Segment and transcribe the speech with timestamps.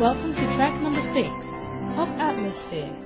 [0.00, 1.28] Welcome to track number six
[1.94, 3.05] Pop Atmosphere.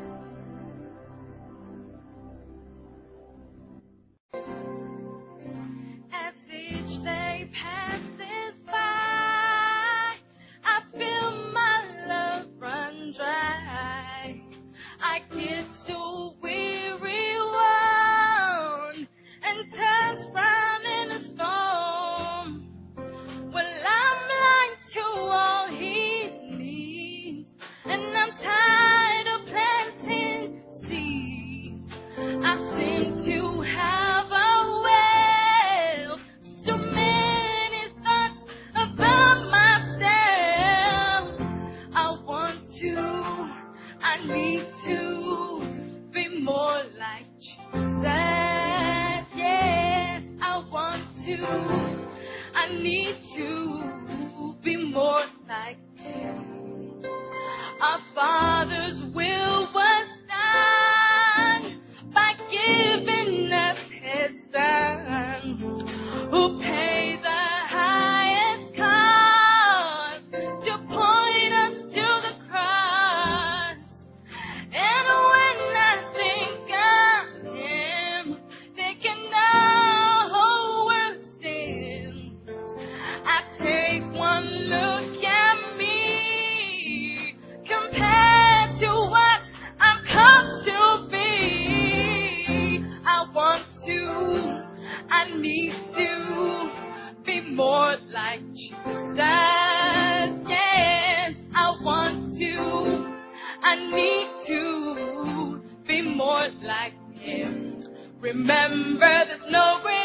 [103.92, 107.82] need to be more like Him.
[108.20, 109.99] Remember, there's no way.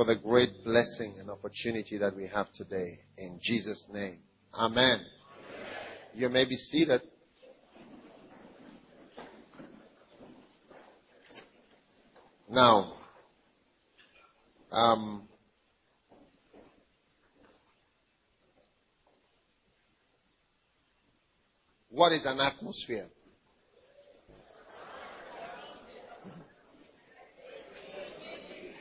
[0.00, 2.98] for the great blessing and opportunity that we have today.
[3.18, 4.16] In Jesus' name.
[4.54, 4.98] Amen.
[4.98, 5.00] Amen.
[6.14, 7.02] You may be seated.
[12.50, 12.94] Now,
[14.72, 15.28] um,
[21.90, 23.08] what is an atmosphere?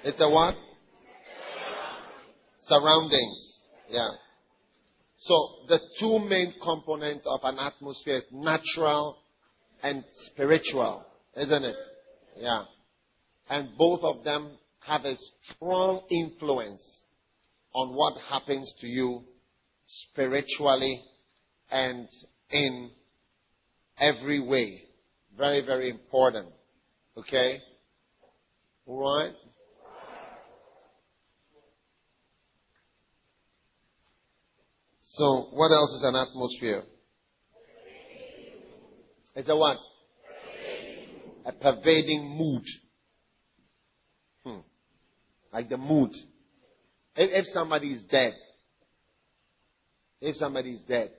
[0.06, 0.56] It's a what?
[2.70, 3.54] surroundings.
[3.90, 4.08] Yeah.
[5.22, 5.36] So
[5.68, 9.18] the two main components of an atmosphere is natural
[9.84, 11.06] and spiritual,
[11.36, 11.76] isn't it?
[12.38, 12.64] Yeah.
[13.50, 14.52] And both of them
[14.88, 16.82] have a strong influence
[17.74, 19.24] on what happens to you
[19.88, 21.02] spiritually
[21.72, 22.08] and
[22.52, 22.92] in
[24.00, 24.84] every way.
[25.38, 26.48] Very, very important.
[27.18, 27.60] Okay?
[28.88, 29.34] Alright?
[35.12, 36.84] So, what else is an atmosphere?
[39.36, 39.78] It's a what?
[41.46, 42.64] A pervading mood.
[44.46, 44.60] Hmm.
[45.52, 46.12] Like the mood.
[47.16, 48.34] If, if somebody is dead,
[50.22, 51.12] if somebody is dead,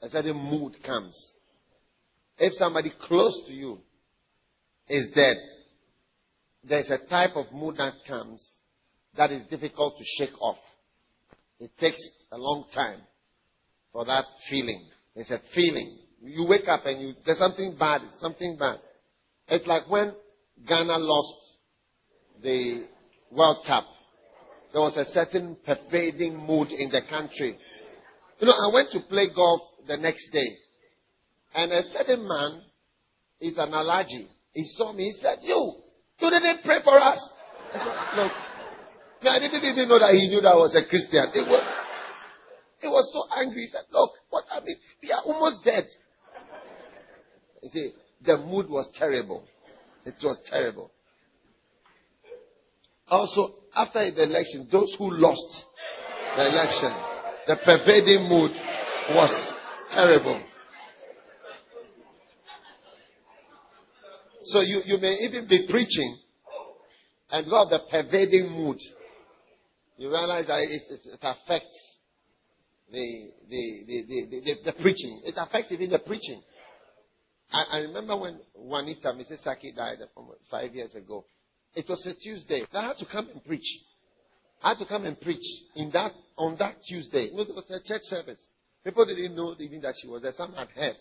[0.00, 1.34] a certain mood comes.
[2.38, 3.80] If somebody close to you
[4.88, 5.36] is dead,
[6.64, 8.42] there's a type of mood that comes
[9.16, 10.56] that is difficult to shake off.
[11.62, 12.98] It takes a long time
[13.92, 14.84] for that feeling.
[15.14, 15.96] It's a feeling.
[16.20, 18.80] You wake up and you, there's something bad, something bad.
[19.46, 20.12] It's like when
[20.66, 21.34] Ghana lost
[22.42, 22.88] the
[23.30, 23.84] World Cup.
[24.72, 27.56] There was a certain pervading mood in the country.
[28.40, 30.56] You know, I went to play golf the next day.
[31.54, 32.62] And a certain man
[33.40, 34.26] is an allergy.
[34.52, 35.04] He saw me.
[35.04, 35.74] He said, You,
[36.18, 37.30] you didn't pray for us.
[37.72, 38.32] I said, Look,
[39.30, 41.30] I didn't even know that he knew that I was a Christian.
[41.32, 41.62] He was,
[42.80, 43.62] he was so angry.
[43.62, 45.86] He said, Look, what I mean, we are almost dead.
[47.62, 47.92] You see,
[48.24, 49.44] the mood was terrible.
[50.04, 50.90] It was terrible.
[53.08, 55.64] Also, after the election, those who lost
[56.36, 56.92] the election,
[57.46, 58.50] the pervading mood
[59.10, 59.54] was
[59.92, 60.42] terrible.
[64.44, 66.18] So you, you may even be preaching
[67.30, 68.78] and you have the pervading mood.
[69.96, 71.96] You realize that it, it, it affects
[72.90, 75.20] the, the, the, the, preaching.
[75.24, 76.42] It affects even the preaching.
[77.50, 79.42] I, I remember when Juanita, Mrs.
[79.42, 79.98] Saki died
[80.50, 81.24] five years ago.
[81.74, 82.64] It was a Tuesday.
[82.72, 83.66] I had to come and preach.
[84.62, 85.44] I had to come and preach
[85.74, 87.24] in that on that Tuesday.
[87.24, 88.40] It was a church service.
[88.84, 90.32] People didn't know even that she was there.
[90.36, 90.96] Some had heard.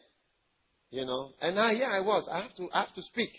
[0.90, 1.32] You know.
[1.42, 2.28] And now here I was.
[2.32, 3.32] I have to I have to speak.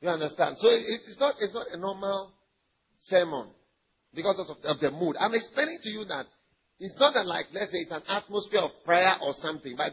[0.00, 0.56] You understand?
[0.58, 2.32] So it, it's not it's not a normal
[3.00, 3.48] sermon
[4.14, 5.16] because of, of the mood.
[5.18, 6.26] I'm explaining to you that
[6.78, 9.92] it's not that like let's say it's an atmosphere of prayer or something, but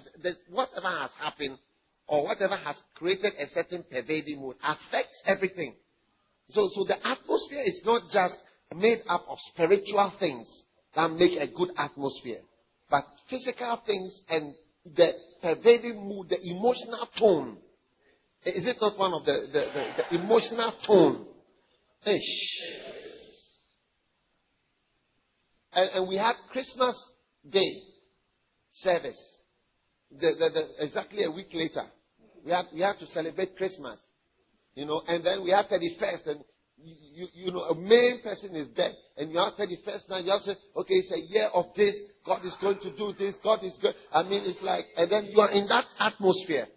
[0.50, 1.58] whatever has happened
[2.08, 5.76] or whatever has created a certain pervading mood affects everything.
[6.50, 8.36] So, so the atmosphere is not just
[8.76, 10.48] made up of spiritual things
[10.96, 12.42] that make a good atmosphere,
[12.90, 14.54] but physical things and
[14.96, 15.12] the
[15.42, 17.58] pervading mood, the emotional tone.
[18.46, 21.26] Is it not one of the, the, the, the emotional tone?
[22.06, 23.09] Ish.
[25.74, 26.96] And, and we had Christmas
[27.50, 27.82] Day
[28.72, 29.20] service.
[30.12, 31.84] The, the, the, exactly a week later.
[32.46, 34.00] We had, we had to celebrate Christmas.
[34.76, 36.40] You know, and then we had 31st, and
[36.78, 40.32] you, you, you, know, a main person is dead, and you have 31st now, you
[40.32, 41.96] have to say, okay, it's a year of this,
[42.26, 43.94] God is going to do this, God is good.
[44.14, 46.68] I mean, it's like, and then you are in that atmosphere.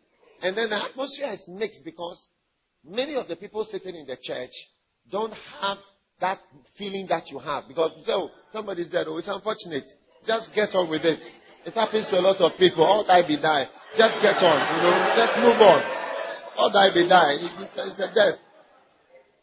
[0.43, 2.27] And then the atmosphere is mixed because
[2.85, 4.51] many of the people sitting in the church
[5.11, 5.79] don't have
[6.23, 6.39] that
[6.79, 7.67] feeling that you have.
[7.69, 9.85] Because say, oh, somebody's dead, oh, it's unfortunate.
[10.25, 11.19] Just get on with it.
[11.67, 12.83] It happens to a lot of people.
[12.83, 13.67] All die be die.
[13.99, 14.95] Just get on, you know.
[15.19, 15.81] Just move on.
[16.57, 17.39] All die be die.
[17.39, 18.39] It's a death.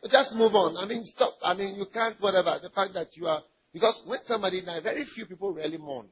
[0.01, 0.75] But just move on.
[0.75, 1.35] I mean, stop.
[1.43, 2.59] I mean, you can't, whatever.
[2.63, 3.43] The fact that you are,
[3.73, 6.07] because when somebody dies, very few people really mourn.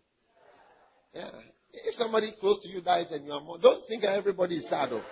[1.13, 1.31] Yeah.
[1.71, 4.91] If somebody close to you dies and you are mourning, don't think everybody is sad.
[4.91, 5.03] Though.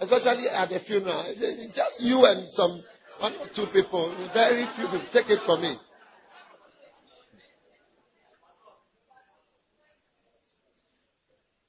[0.00, 1.24] Especially at a funeral.
[1.26, 2.82] It's just you and some
[3.20, 4.30] one or two people.
[4.32, 5.06] Very few people.
[5.12, 5.76] Take it from me.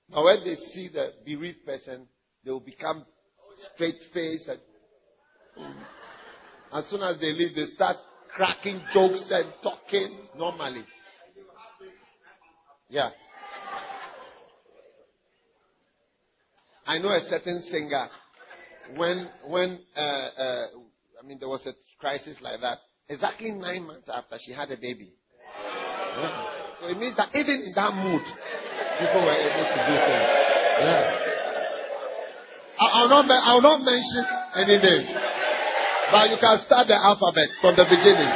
[0.10, 2.08] Now, when they see the bereaved person,
[2.44, 3.06] they will become
[3.74, 4.60] straight faced and.
[6.74, 7.98] As soon as they leave, they start
[8.36, 10.84] cracking jokes and talking normally.
[12.90, 13.10] Yeah.
[16.86, 18.08] I know a certain singer.
[18.98, 20.66] When when uh, uh,
[21.26, 22.78] I mean there was a crisis like that.
[23.10, 25.10] Exactly nine months after she had a baby.
[25.58, 26.46] Yeah.
[26.78, 30.30] So it means that even in that mood, people were able to do things.
[30.86, 31.18] Yeah.
[32.78, 34.22] I, will not I will not mention
[34.54, 35.18] any name.
[36.14, 38.30] But you can start the alphabet from the beginning.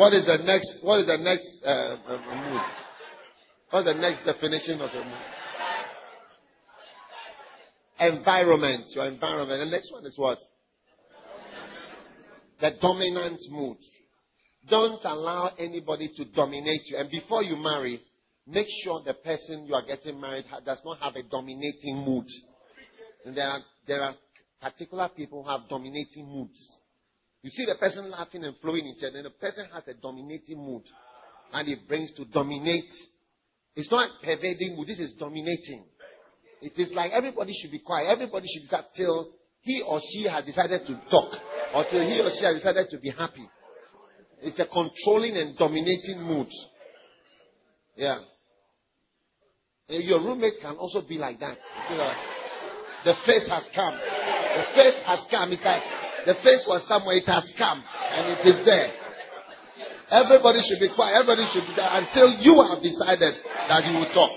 [0.00, 0.80] What is the next?
[0.80, 2.62] What is the next uh, uh, mood?
[3.68, 5.26] What's the next definition of a mood?
[8.16, 8.86] Environment.
[8.94, 9.60] Your environment.
[9.60, 10.38] The next one is what?
[12.62, 13.76] The dominant mood.
[14.70, 16.96] Don't allow anybody to dominate you.
[16.96, 18.00] And before you marry,
[18.46, 22.24] make sure the person you are getting married does not have a dominating mood.
[23.26, 24.14] And there are, there are
[24.62, 26.79] particular people who have dominating moods.
[27.42, 30.58] You see the person laughing and flowing in church, and the person has a dominating
[30.58, 30.82] mood.
[31.52, 32.90] And it brings to dominate.
[33.74, 35.84] It's not pervading mood, this is dominating.
[36.60, 38.08] It is like everybody should be quiet.
[38.10, 39.30] Everybody should start till
[39.62, 41.32] he or she has decided to talk.
[41.74, 43.48] Or till he or she has decided to be happy.
[44.42, 46.48] It's a controlling and dominating mood.
[47.96, 48.20] Yeah.
[49.88, 51.56] And your roommate can also be like that.
[53.04, 53.94] The face has come.
[53.96, 55.52] The face has come.
[55.52, 55.82] It's like
[56.26, 59.00] the face was somewhere, it has come, and it is there.
[60.10, 61.14] Everybody should be quiet.
[61.22, 63.34] Everybody should be there until you have decided
[63.68, 64.32] that you will talk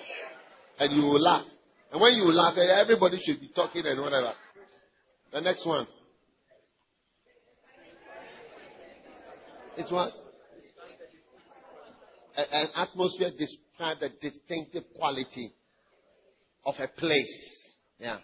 [0.79, 1.45] and you will laugh.
[1.91, 4.33] And when you laugh, eh, everybody should be talking and whatever.
[5.31, 5.87] The next one.
[9.77, 10.13] It's what?
[12.35, 15.53] An atmosphere describes the distinctive quality
[16.65, 17.69] of a place.
[17.99, 18.19] Yeah.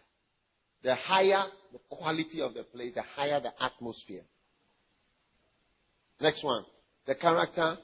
[0.83, 4.23] The higher the quality of the place, the higher the atmosphere.
[6.21, 6.65] Next one.
[7.05, 7.77] The character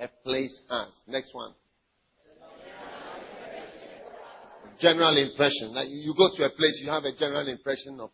[0.00, 0.88] a place has.
[1.06, 1.54] Next one.
[4.80, 5.74] General impression.
[5.74, 8.10] Like you go to a place, you have a general impression of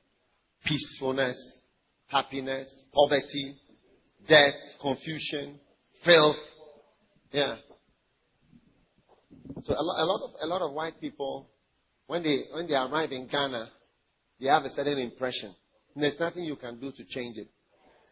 [0.64, 1.62] peacefulness,
[2.08, 3.56] happiness, poverty,
[4.28, 5.58] death, confusion,
[6.04, 6.36] filth.
[7.32, 7.56] Yeah.
[9.62, 11.48] So a lot, a lot of a lot of white people
[12.08, 13.70] when they, when they arrive in Ghana,
[14.40, 15.54] they have a certain impression.
[15.94, 17.48] And there's nothing you can do to change it.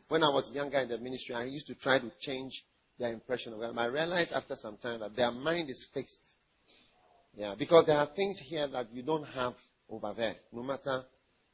[0.08, 2.52] When I was younger in the ministry, I used to try to change
[2.98, 3.80] their impression of Ghana.
[3.80, 6.18] I realized after some time that their mind is fixed.
[7.34, 9.54] Yeah, because there are things here that you don't have
[9.88, 10.36] over there.
[10.52, 11.02] No matter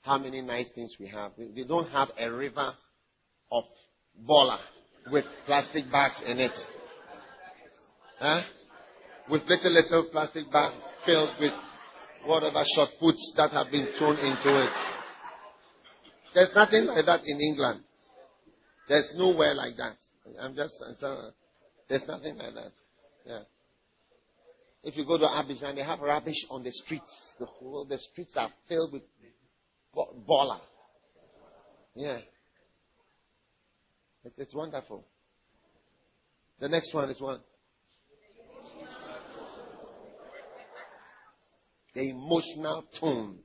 [0.03, 2.75] how many nice things we have, they don't have a river
[3.53, 3.65] of
[4.17, 4.59] bola
[5.11, 6.53] with plastic bags in it.
[8.19, 8.43] Huh?
[9.31, 10.75] With little little plastic bags
[11.07, 11.53] filled with
[12.27, 14.71] whatever shot puts that have been thrown into it.
[16.35, 17.81] There's nothing like that in England.
[18.89, 19.97] There's nowhere like that.
[20.41, 20.75] I'm just,
[21.89, 22.73] there's nothing like that.
[23.27, 23.43] Yeah.
[24.83, 27.13] If you go to Abidjan, they have rubbish on the streets.
[27.39, 29.03] The whole, the streets are filled with
[30.27, 30.61] bola.
[31.95, 32.19] Yeah.
[34.25, 35.05] It's, it's wonderful.
[36.61, 37.41] The next one is one.
[41.95, 43.39] The emotional tone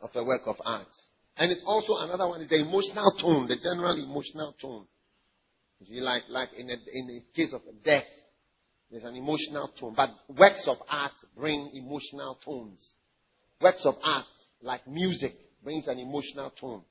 [0.00, 0.86] of a work of art.
[1.36, 4.86] And it's also another one is the emotional tone, the general emotional tone.
[5.90, 8.04] Like, like in, a, in the case of death,
[8.90, 9.94] there's an emotional tone.
[9.96, 12.94] But works of art bring emotional tones.
[13.60, 14.26] Works of art,
[14.60, 15.32] like music,
[15.64, 16.82] brings an emotional tone.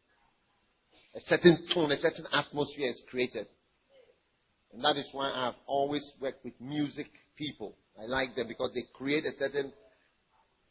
[1.16, 3.48] A certain tone, a certain atmosphere is created.
[4.74, 7.76] And that is why I've always worked with music people.
[8.02, 9.72] I like them because they create a certain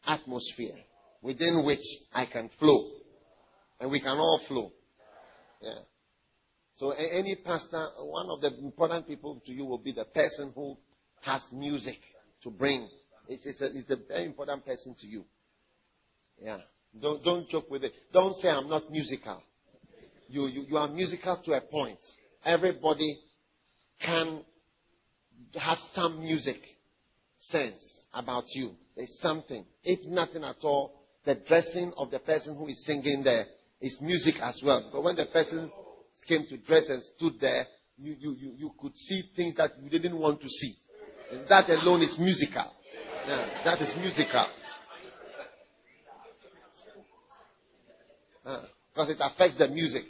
[0.07, 0.77] atmosphere
[1.23, 2.91] within which I can flow.
[3.81, 4.73] And we can all flow.
[5.61, 5.81] Yeah.
[6.75, 10.77] So any pastor, one of the important people to you will be the person who
[11.23, 11.99] has music
[12.43, 12.89] to bring.
[13.29, 15.25] It's, it's, a, it's a very important person to you.
[16.41, 16.59] Yeah.
[17.01, 17.93] Don't, don't joke with it.
[18.13, 19.43] Don't say I'm not musical.
[20.29, 21.99] You, you, you are musical to a point.
[22.45, 23.19] Everybody
[24.05, 24.43] can
[25.55, 26.59] have some music
[27.49, 27.81] sense
[28.13, 28.73] about you.
[29.01, 29.65] There's something.
[29.83, 30.93] If nothing at all,
[31.25, 33.47] the dressing of the person who is singing there
[33.81, 34.91] is music as well.
[34.93, 35.73] But when the person
[36.29, 37.65] came to dress and stood there,
[37.97, 40.75] you, you, you, you could see things that you didn't want to see.
[41.33, 42.71] And that alone is musical.
[43.27, 44.47] Yeah, that is musical.
[48.93, 50.05] because it affects the music.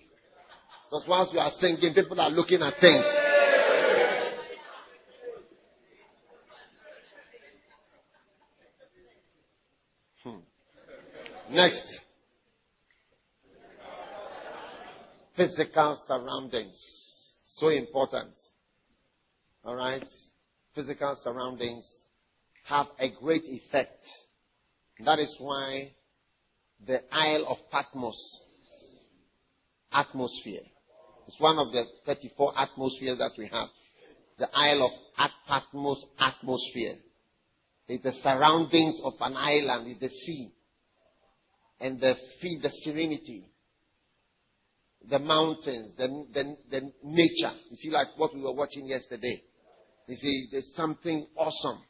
[0.90, 3.04] Because once you are singing, people are looking at things.
[11.50, 12.00] Next.
[15.36, 16.80] Physical surroundings.
[17.56, 18.30] So important.
[19.64, 20.06] Alright?
[20.76, 21.84] Physical surroundings
[22.64, 24.00] have a great effect.
[25.04, 25.90] That is why
[26.86, 28.42] the Isle of Patmos
[29.92, 30.62] atmosphere
[31.26, 33.68] is one of the 34 atmospheres that we have.
[34.38, 36.94] The Isle of Patmos atmosphere.
[37.88, 40.52] It's the surroundings of an island, is the sea
[41.80, 43.44] and the feel the serenity,
[45.08, 47.52] the mountains, the, the, the nature.
[47.70, 49.42] You see, like what we were watching yesterday.
[50.06, 51.80] You see, there's something awesome.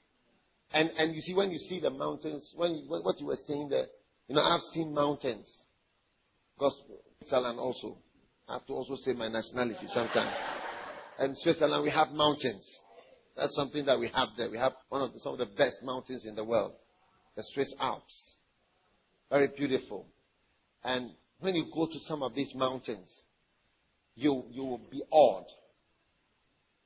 [0.73, 3.69] And, and you see, when you see the mountains, when you, what you were saying
[3.71, 3.87] there,
[4.29, 5.51] you know, I've seen mountains.
[6.57, 6.81] Because
[7.19, 7.97] Switzerland also.
[8.49, 10.37] I have to also say my nationality sometimes.
[11.19, 12.67] And Switzerland, we have mountains.
[13.37, 14.51] That's something that we have there.
[14.51, 16.75] We have one of the, some of the best mountains in the world,
[17.37, 18.37] the Swiss Alps.
[19.31, 20.07] Very beautiful.
[20.83, 23.11] And when you go to some of these mountains,
[24.17, 25.47] you, you will be awed.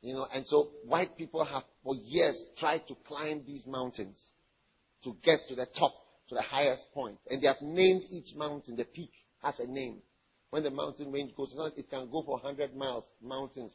[0.02, 4.20] You know, and so white people have for years tried to climb these mountains
[5.02, 5.94] to get to the top,
[6.28, 7.16] to the highest point.
[7.30, 9.10] And they have named each mountain, the peak
[9.42, 10.02] has a name.
[10.50, 13.72] When the mountain range goes, it can go for 100 miles, mountains,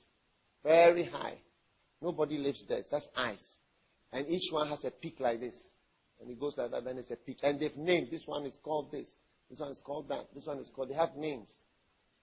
[0.63, 1.39] very high.
[2.01, 2.77] Nobody lives there.
[2.77, 3.45] It's just ice.
[4.13, 5.55] And each one has a peak like this.
[6.21, 7.37] And it goes like that, then it's a peak.
[7.43, 9.09] And they've named, this one is called this.
[9.49, 10.27] This one is called that.
[10.33, 11.49] This one is called, they have names.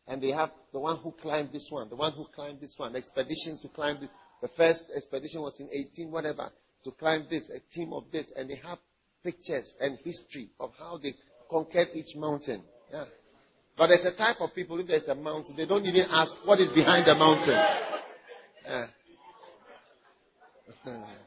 [0.07, 2.95] And they have the one who climbed this one, the one who climbed this one,
[2.95, 4.11] expedition to climb this.
[4.43, 6.51] The first expedition was in 18 whatever,
[6.85, 8.27] to climb this, a team of this.
[8.37, 8.79] And they have
[9.25, 11.15] pictures and history of how they
[11.51, 12.63] conquered each mountain.
[12.93, 13.05] Yeah.
[13.77, 16.61] But there's a type of people, if there's a mountain, they don't even ask what
[16.61, 17.59] is behind the mountain.
[18.65, 18.87] Yeah.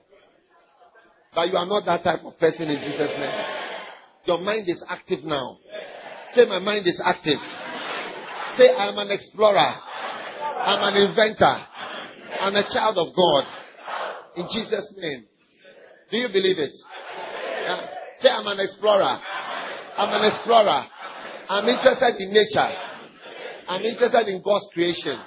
[1.40, 3.46] but you are not that type of person in Jesus' name.
[4.26, 5.56] Your mind is active now.
[6.36, 7.40] Say, my mind is active.
[8.58, 9.56] Say, I'm an explorer.
[9.56, 11.56] I'm an inventor.
[12.44, 13.48] I'm a child of God.
[14.36, 15.24] In Jesus' name.
[16.12, 16.76] Do you believe it?
[17.64, 17.88] Yeah.
[18.20, 19.16] Say, I'm an explorer.
[19.96, 20.84] I'm an explorer.
[21.48, 22.68] I'm interested in nature.
[23.70, 25.18] I'm interested in God's creation.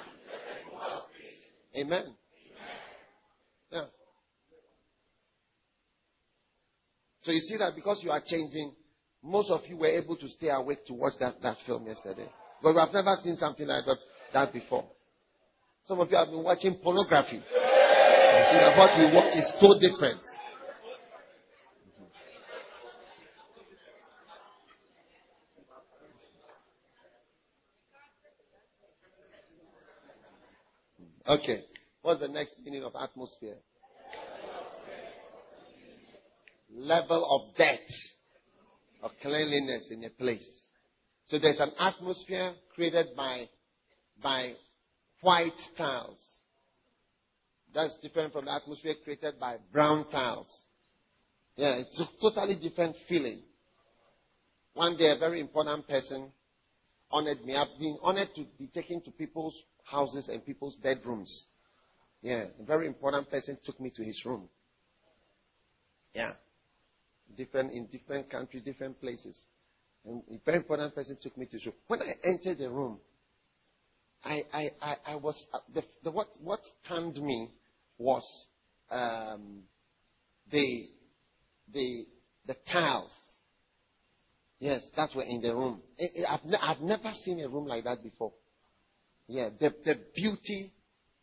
[1.75, 2.13] Amen.
[3.71, 3.85] Yeah.
[7.23, 8.73] So you see that because you are changing,
[9.23, 12.27] most of you were able to stay awake to watch that, that film yesterday.
[12.61, 13.85] But we have never seen something like
[14.33, 14.85] that before.
[15.85, 17.37] Some of you have been watching pornography.
[17.37, 20.21] You see that what we watch is so different.
[31.27, 31.63] Okay.
[32.01, 33.55] What's the next meaning of atmosphere?
[36.75, 37.91] Level of depth
[39.03, 40.47] of cleanliness in a place.
[41.27, 43.49] So there's an atmosphere created by,
[44.21, 44.53] by
[45.21, 46.19] white tiles.
[47.73, 50.47] That's different from the atmosphere created by brown tiles.
[51.55, 53.41] Yeah, it's a totally different feeling.
[54.73, 56.31] One day, a very important person
[57.11, 57.55] honored me.
[57.55, 61.45] I've been honored to be taken to people's houses and people's bedrooms.
[62.21, 64.49] Yeah, a very important person took me to his room.
[66.13, 66.33] Yeah,
[67.35, 69.37] different in different countries, different places.
[70.05, 71.73] And a very important person took me to room.
[71.87, 72.99] When I entered the room,
[74.23, 77.51] I, I, I, I was uh, the, the, what what stunned me
[77.97, 78.23] was
[78.91, 79.63] um,
[80.51, 80.87] the
[81.73, 82.05] the
[82.47, 83.11] the tiles.
[84.59, 85.81] Yes, that were in the room.
[86.29, 88.31] I've, ne- I've never seen a room like that before.
[89.27, 90.71] Yeah, the, the beauty,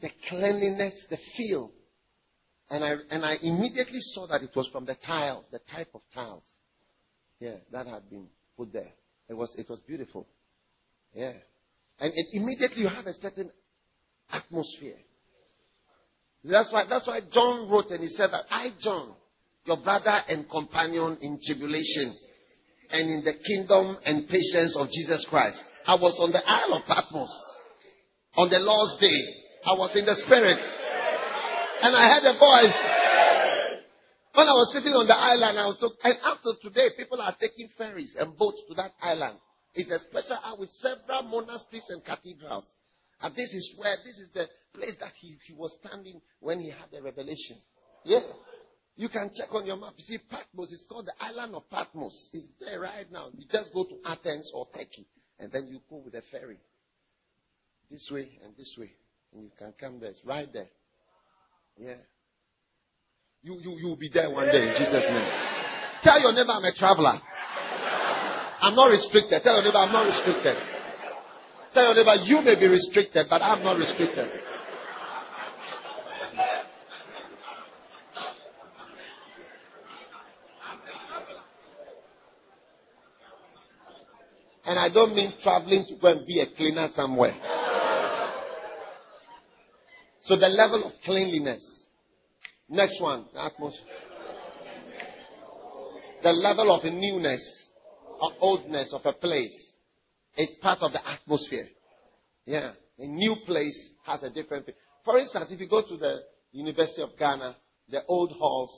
[0.03, 1.71] the cleanliness, the feel.
[2.71, 6.03] And I, and I immediately saw that it was from the tile, the type of
[6.15, 6.45] tiles.
[7.41, 8.93] Yeah, that had been put there.
[9.29, 10.29] It was, it was beautiful.
[11.15, 11.33] Yeah.
[11.99, 13.51] And it, immediately you have a certain
[14.31, 14.99] atmosphere.
[16.45, 19.15] That's why, that's why John wrote and he said that I, John,
[19.65, 22.17] your brother and companion in tribulation
[22.91, 25.61] and in the kingdom and patience of Jesus Christ.
[25.87, 27.35] I was on the Isle of Patmos
[28.37, 29.21] on the Lord's day.
[29.67, 30.61] I was in the spirit.
[31.83, 32.79] And I heard a voice.
[34.35, 37.35] When I was sitting on the island, I was talking, and after today, people are
[37.41, 39.39] taking ferries and boats to that island.
[39.75, 42.69] It's a special island with several monasteries and cathedrals.
[43.21, 46.71] And this is where, this is the place that he, he was standing when he
[46.71, 47.59] had the revelation.
[48.05, 48.21] Yeah.
[48.97, 49.95] You can check on your map.
[49.97, 52.31] You see, Patmos is called the island of Patmos.
[52.33, 53.29] It's there right now.
[53.33, 55.07] You just go to Athens or Turkey,
[55.39, 56.59] and then you go with a ferry.
[57.91, 58.93] This way and this way.
[59.33, 60.11] And you can come there.
[60.11, 60.69] It's right there.
[61.81, 61.95] Yeah.
[63.43, 65.33] You, you, you'll be there one day in Jesus' name.
[66.05, 67.19] Tell your neighbor I'm a traveler.
[68.61, 69.43] I'm not restricted.
[69.43, 70.57] Tell your neighbor I'm not restricted.
[71.73, 74.29] Tell your neighbor you may be restricted, but I'm not restricted.
[84.67, 87.60] And I don't mean traveling to go and be a cleaner somewhere.
[90.31, 91.61] So the level of cleanliness.
[92.69, 93.85] Next one, the atmosphere.
[96.23, 97.71] The level of newness
[98.21, 99.73] or oldness of a place
[100.37, 101.67] is part of the atmosphere.
[102.47, 102.75] Yeah.
[103.01, 104.67] A new place has a different.
[105.05, 106.21] For instance, if you go to the
[106.53, 107.57] University of Ghana,
[107.91, 108.71] the old halls,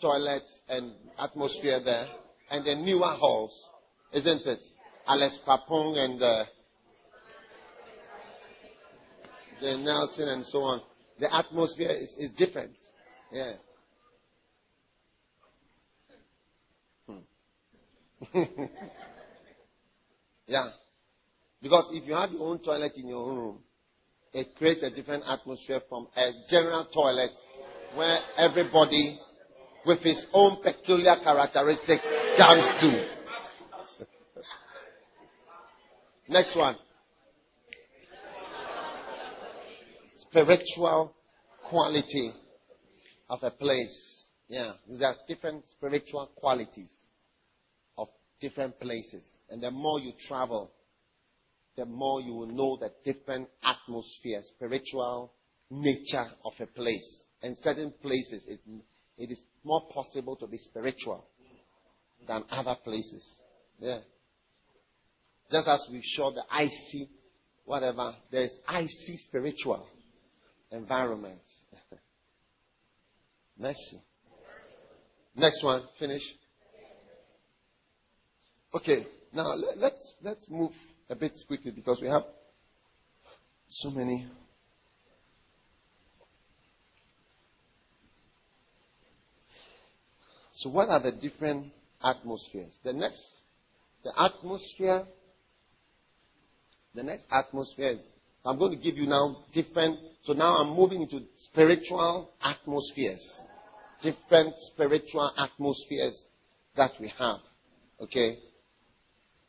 [0.00, 2.06] toilets, and atmosphere there,
[2.52, 3.60] and the newer halls,
[4.12, 4.60] isn't it?
[5.04, 6.44] Alex Kwapong and uh,
[9.60, 10.82] the Nelson and so on.
[11.18, 12.72] the atmosphere is, is different.
[13.32, 13.52] Yeah.
[17.06, 17.18] Hmm.
[20.46, 20.68] yeah.
[21.60, 23.58] Because if you have your own toilet in your own room,
[24.32, 27.30] it creates a different atmosphere from a general toilet
[27.96, 29.18] where everybody
[29.86, 32.02] with his own peculiar characteristics
[32.36, 33.06] comes to.
[36.28, 36.76] Next one.
[40.30, 41.14] Spiritual
[41.68, 42.32] quality
[43.30, 44.26] of a place.
[44.48, 46.90] Yeah, there are different spiritual qualities
[47.96, 48.08] of
[48.40, 49.24] different places.
[49.50, 50.70] And the more you travel,
[51.76, 55.32] the more you will know the different atmosphere, spiritual
[55.70, 57.22] nature of a place.
[57.42, 58.60] And certain places, it,
[59.16, 61.24] it is more possible to be spiritual
[62.26, 63.24] than other places.
[63.78, 64.00] Yeah.
[65.50, 67.08] Just as we show the icy,
[67.64, 69.86] whatever, there is icy spiritual
[70.70, 71.40] environment.
[73.58, 74.02] Mercy.
[75.36, 76.22] Next one, finish.
[78.74, 80.72] Okay, now let, let's let's move
[81.08, 82.24] a bit quickly because we have
[83.68, 84.26] so many.
[90.54, 92.76] So, what are the different atmospheres?
[92.82, 93.24] The next,
[94.02, 95.06] the atmosphere,
[96.94, 98.00] the next atmosphere is,
[98.44, 103.40] I'm going to give you now different, so now I'm moving into spiritual atmospheres.
[104.02, 106.16] Different spiritual atmospheres
[106.76, 107.38] that we have.
[108.00, 108.38] Okay?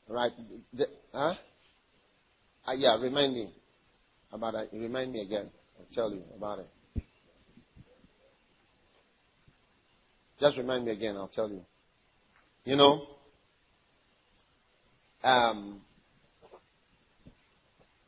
[0.07, 0.31] Right?
[0.73, 1.35] The, huh?
[2.67, 3.53] Uh, yeah, remind me
[4.31, 4.69] about it.
[4.73, 5.49] Remind me again.
[5.79, 6.67] I'll tell you about it.
[10.39, 11.15] Just remind me again.
[11.15, 11.61] I'll tell you.
[12.63, 13.07] You know,
[15.23, 15.81] um,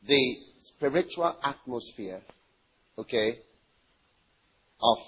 [0.06, 2.20] the spiritual atmosphere,
[2.98, 3.38] okay,
[4.80, 4.98] of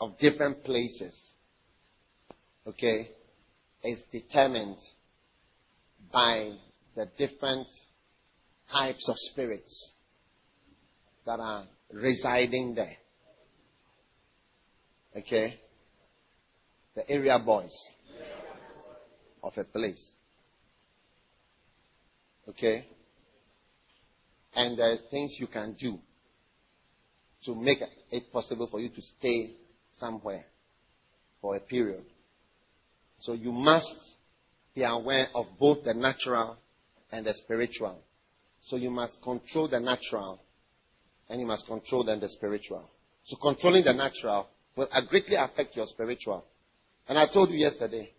[0.00, 1.18] of different places,
[2.66, 3.10] okay,
[3.82, 4.76] is determined
[6.12, 6.52] by
[6.96, 7.66] the different
[8.70, 9.92] types of spirits
[11.26, 12.96] that are residing there.
[15.16, 15.60] Okay?
[16.94, 17.74] The area boys
[19.42, 20.12] of a place.
[22.48, 22.86] Okay?
[24.54, 25.98] And there are things you can do
[27.44, 27.78] to make
[28.10, 29.52] it possible for you to stay
[29.96, 30.44] somewhere
[31.40, 32.04] for a period.
[33.20, 33.94] So you must
[34.74, 36.56] be aware of both the natural
[37.12, 37.98] and the spiritual.
[38.62, 40.40] So you must control the natural
[41.28, 42.88] and you must control then the spiritual.
[43.24, 46.44] So controlling the natural will greatly affect your spiritual.
[47.08, 48.10] And I told you yesterday,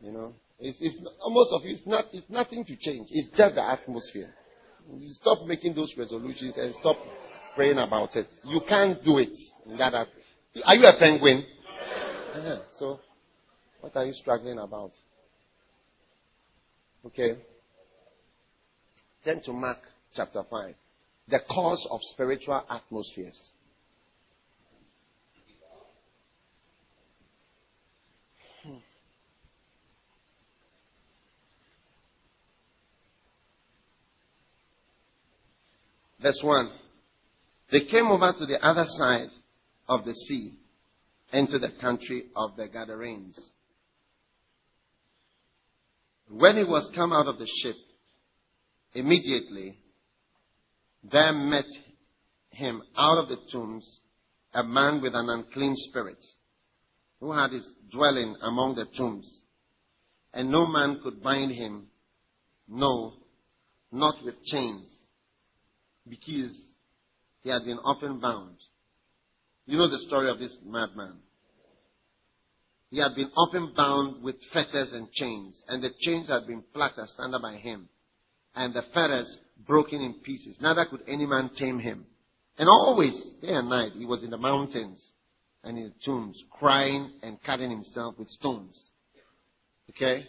[0.00, 3.08] you know, it's, it's most of you, it's not, it's nothing to change.
[3.10, 4.32] It's just the atmosphere.
[5.12, 6.96] Stop making those resolutions and stop
[7.54, 8.26] praying about it.
[8.44, 9.36] You can't do it.
[9.78, 11.44] That are you a penguin?
[12.34, 12.58] Yeah.
[12.78, 13.00] So,
[13.80, 14.92] what are you struggling about?
[17.06, 17.36] Okay.
[19.24, 19.78] Turn to Mark
[20.14, 20.74] chapter 5.
[21.28, 23.52] The cause of spiritual atmospheres.
[36.24, 36.70] Verse 1.
[37.70, 39.28] They came over to the other side
[39.86, 40.54] of the sea
[41.34, 43.38] into the country of the Gadarenes.
[46.30, 47.76] When he was come out of the ship,
[48.94, 49.76] Immediately,
[51.02, 51.66] there met
[52.50, 53.98] him out of the tombs
[54.54, 56.24] a man with an unclean spirit,
[57.18, 59.42] who had his dwelling among the tombs.
[60.32, 61.88] And no man could bind him,
[62.68, 63.14] no,
[63.90, 64.86] not with chains,
[66.08, 66.52] because
[67.42, 68.56] he had been often bound.
[69.66, 71.18] You know the story of this madman.
[72.90, 76.98] He had been often bound with fetters and chains, and the chains had been plucked
[76.98, 77.88] asunder by him
[78.54, 80.56] and the fetters broken in pieces.
[80.60, 82.06] Neither could any man tame him.
[82.58, 85.04] And always, day and night, he was in the mountains
[85.64, 88.90] and in the tombs, crying and cutting himself with stones.
[89.90, 90.26] Okay?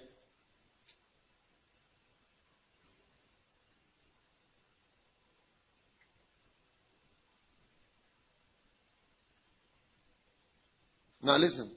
[11.26, 11.72] Now listen.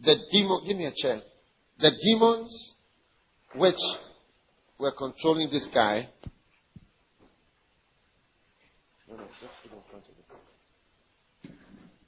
[0.00, 1.20] The demon, give me a chair.
[1.78, 2.74] The demons
[3.54, 3.76] which
[4.76, 6.08] were controlling this guy.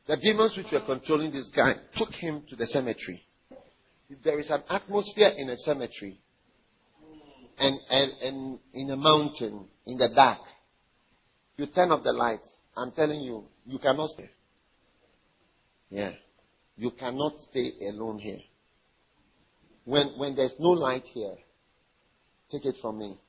[0.09, 3.22] The demons which were controlling this guy took him to the cemetery.
[4.24, 6.18] There is an atmosphere in a cemetery
[7.57, 10.40] and, and, and in a mountain in the dark,
[11.57, 14.31] you turn off the lights I'm telling you, you cannot stay.
[15.94, 16.11] Yeah.
[16.76, 18.40] You cannot stay alone here.
[19.85, 21.37] When, when there's no light here,
[22.50, 23.20] take it from me,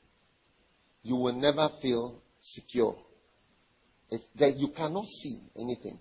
[1.04, 2.98] you will never feel secure.
[4.10, 6.00] It's that you cannot see anything.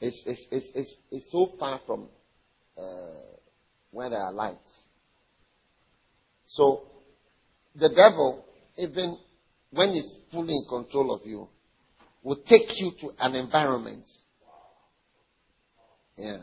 [0.00, 2.08] It's, it's, it's, it's, it's so far from
[2.76, 3.36] uh,
[3.90, 4.70] where there are lights.
[6.44, 6.82] So,
[7.74, 8.44] the devil,
[8.76, 9.16] even
[9.70, 11.48] when he's fully in control of you,
[12.22, 14.04] will take you to an environment.
[16.18, 16.38] Yeah.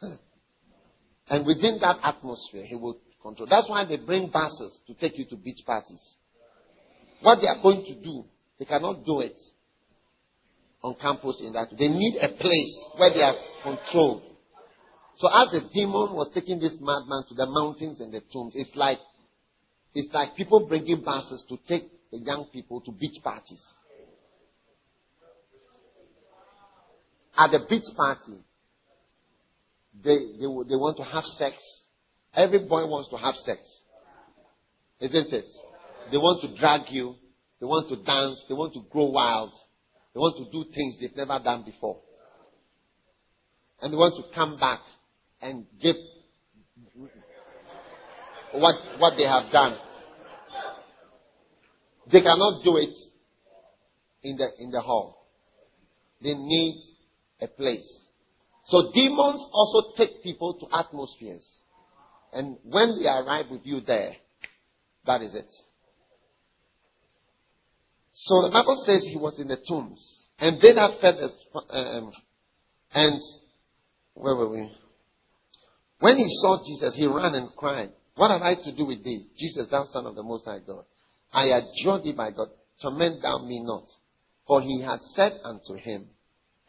[1.30, 3.48] and within that atmosphere, he will control.
[3.48, 6.16] That's why they bring buses to take you to beach parties.
[7.22, 8.24] What they are going to do,
[8.58, 9.40] they cannot do it
[10.82, 11.68] on campus in that.
[11.70, 14.22] They need a place where they are controlled.
[15.16, 18.76] So as the demon was taking this madman to the mountains and the tombs, it's
[18.76, 18.98] like
[19.94, 23.64] it's like people bringing buses to take the young people to beach parties.
[27.38, 28.44] At the beach party,
[30.04, 31.56] they, they, they want to have sex.
[32.34, 33.60] Every boy wants to have sex.
[35.00, 35.46] Isn't it?
[36.10, 37.14] They want to drag you.
[37.60, 38.44] They want to dance.
[38.48, 39.52] They want to grow wild.
[40.14, 42.00] They want to do things they've never done before.
[43.80, 44.80] And they want to come back
[45.42, 45.96] and give
[48.52, 49.78] what, what they have done.
[52.10, 52.96] They cannot do it
[54.22, 55.26] in the, in the hall.
[56.22, 56.82] They need
[57.40, 58.05] a place.
[58.66, 61.46] So demons also take people to atmospheres.
[62.32, 64.16] And when they arrive with you there,
[65.06, 65.50] that is it.
[68.12, 70.26] So the Bible says he was in the tombs.
[70.38, 72.12] And they that fed the, um,
[72.92, 73.20] and
[74.14, 74.70] where were we?
[76.00, 79.26] When he saw Jesus, he ran and cried, What have I to do with thee,
[79.38, 80.84] Jesus, thou son of the Most High God?
[81.32, 82.48] I adjure thee by God,
[82.82, 83.84] torment thou me not.
[84.46, 86.08] For he had said unto him,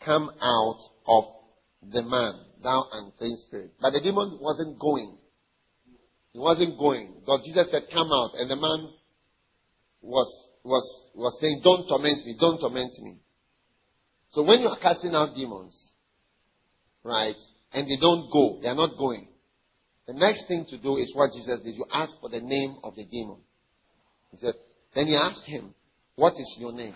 [0.03, 1.23] Come out of
[1.82, 3.72] the man, thou unclean spirit.
[3.82, 5.18] But the demon wasn't going.
[6.34, 7.13] He wasn't going.
[7.26, 8.32] God, Jesus said, Come out.
[8.36, 8.94] And the man
[10.02, 13.18] was was, was saying, Don't torment me, don't torment me.
[14.30, 15.94] So when you are casting out demons,
[17.04, 17.36] right,
[17.74, 19.28] and they don't go, they are not going,
[20.06, 21.76] the next thing to do is what Jesus did.
[21.76, 23.38] You ask for the name of the demon.
[24.32, 24.54] He said,
[24.94, 25.74] then you ask him,
[26.16, 26.96] What is your name?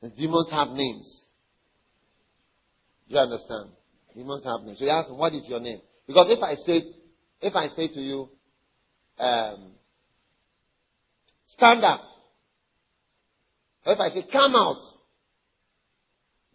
[0.00, 1.28] The demons have names.
[3.12, 3.68] You understand?
[4.14, 4.78] Demons have names.
[4.78, 5.82] So he asked him, What is your name?
[6.06, 6.82] Because if I say,
[7.42, 8.30] if I say to you,
[9.18, 9.72] um,
[11.44, 12.00] stand up,
[13.84, 14.80] if I say, come out,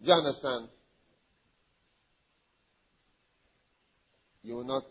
[0.01, 0.69] do you understand?
[4.41, 4.83] You will not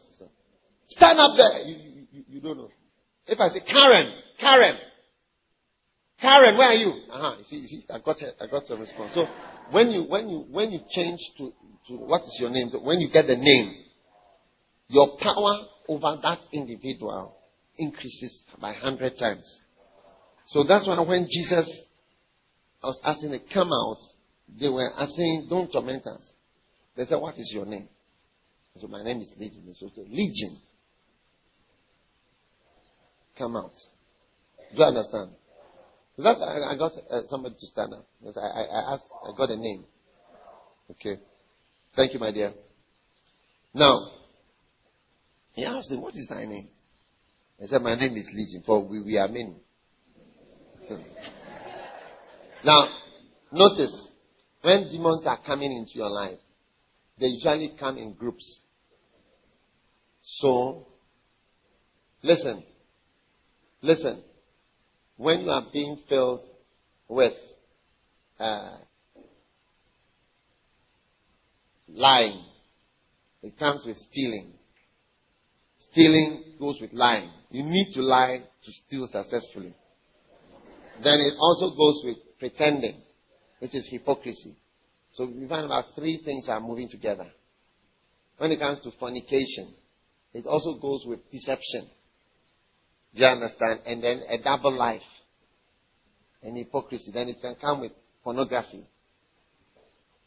[0.89, 1.63] stand up there.
[1.63, 2.71] You, you, you, you don't know.
[3.27, 4.79] If I say, Karen, Karen,
[6.21, 6.91] Karen, where are you?
[7.11, 7.39] Uh-huh.
[7.39, 9.15] You see, you see, I got I got a response.
[9.15, 9.27] So
[9.73, 11.53] when you when you when you change to,
[11.89, 13.75] to what is your name, when you get the name,
[14.89, 17.37] your power over that individual
[17.79, 19.61] increases by hundred times.
[20.47, 21.87] So that's why when Jesus
[22.87, 23.99] was asking to come out.
[24.61, 26.23] They were asking, don't torment us.
[26.97, 27.89] They said, what is your name?
[28.77, 29.65] So my name is Legion.
[29.67, 30.59] They said, Legion.
[33.37, 33.73] Come out.
[34.71, 35.31] Do you understand?
[36.19, 38.07] That's I, I got uh, somebody to stand up.
[38.25, 39.85] I, I, I asked, I got a name.
[40.93, 41.17] Okay.
[41.95, 42.53] Thank you, my dear.
[43.75, 44.11] Now,
[45.53, 46.69] he asked him, what is thy name?
[47.63, 49.57] I said, my name is Legion, for we, we are many.
[52.65, 52.89] Now,
[53.53, 54.09] notice,
[54.63, 56.39] when demons are coming into your life,
[57.21, 58.61] they usually come in groups.
[60.23, 60.89] So,
[62.23, 62.65] listen,
[63.83, 64.23] listen,
[65.17, 66.45] when you are being filled
[67.09, 67.33] with
[68.39, 68.77] uh,
[71.89, 72.45] lying,
[73.43, 74.53] it comes with stealing.
[75.91, 77.31] Stealing goes with lying.
[77.51, 79.75] You need to lie to steal successfully.
[81.03, 83.01] Then it also goes with pretending,
[83.61, 84.57] which is hypocrisy.
[85.13, 87.27] So we find about three things are moving together.
[88.39, 89.75] When it comes to fornication,
[90.35, 91.89] it also goes with deception.
[93.17, 93.81] Do you understand?
[93.87, 95.01] And then a double life
[96.43, 97.11] and hypocrisy.
[97.13, 98.85] Then it can come with pornography.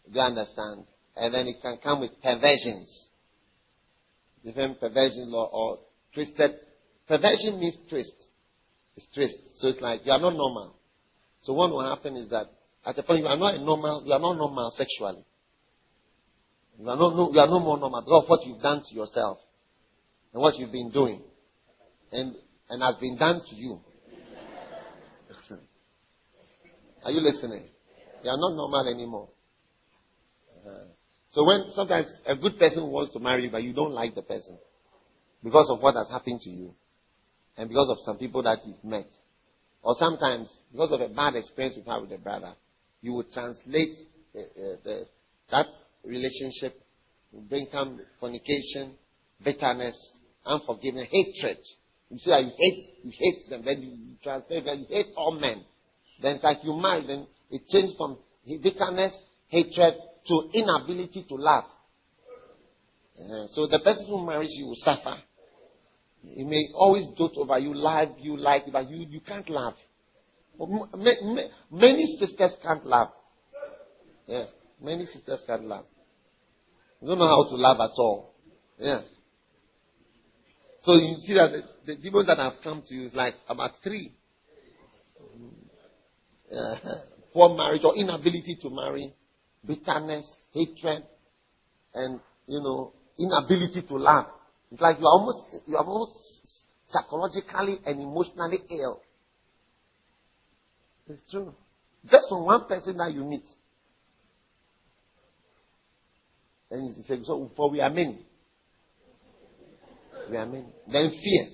[0.08, 0.86] Do you understand?
[1.15, 3.08] And then it can come with perversions.
[4.43, 5.80] Different perversion law or
[6.15, 6.52] twisted.
[7.08, 8.13] Perversion means twist.
[8.95, 9.38] It's twist.
[9.58, 10.75] So it's like you are not normal.
[11.41, 12.47] So what will happen is that
[12.86, 15.23] at a point you are not normal, you are not normal sexually.
[16.80, 18.95] You are not, no, you are no more normal because of what you've done to
[18.95, 19.38] yourself
[20.34, 21.21] and what you've been doing,
[22.12, 22.36] and
[22.69, 23.79] and has been done to you.
[25.29, 25.63] Excellent.
[27.03, 27.69] Are you listening?
[28.23, 29.29] You are not normal anymore.
[30.58, 30.86] Uh-huh.
[31.32, 34.21] So when sometimes a good person wants to marry you, but you don't like the
[34.21, 34.58] person
[35.43, 36.73] because of what has happened to you
[37.58, 39.08] and because of some people that you've met,
[39.82, 42.53] or sometimes because of a bad experience you've had with a brother,
[43.01, 43.97] you would translate
[44.34, 45.05] the, uh, the,
[45.51, 45.65] that
[46.03, 46.82] relationship,
[47.32, 48.95] to bring come fornication,
[49.43, 49.95] bitterness,
[50.45, 51.58] unforgiveness, hatred.
[52.10, 55.32] You say that you hate, you hate them, then you translate that you hate all
[55.39, 55.63] men.
[56.22, 59.17] Then it's like you marry, then it changes from bitterness,
[59.48, 59.93] hatred
[60.28, 61.65] to inability to love.
[63.19, 65.17] Uh, so the person who marries you will suffer.
[66.22, 69.76] He may always dote over you, love you, like, you, but you, you can't love.
[71.72, 73.10] Many sisters can't love.
[74.28, 74.45] Yeah,
[74.82, 75.86] many sisters can't love.
[77.02, 78.36] You don't know how to love at all.
[78.78, 79.02] Yeah.
[80.81, 83.71] So you see that the, the demons that have come to you is like about
[83.83, 84.13] three.
[86.51, 86.75] Uh,
[87.33, 89.13] poor marriage or inability to marry,
[89.65, 91.03] bitterness, hatred,
[91.93, 94.27] and you know, inability to laugh.
[94.71, 96.17] It's like you're almost you're almost
[96.87, 99.01] psychologically and emotionally ill.
[101.07, 101.53] It's true.
[102.09, 103.43] Just from one person that you meet.
[106.71, 108.25] And he said, So for we are many.
[110.29, 110.65] We are many.
[110.91, 111.47] Then fear.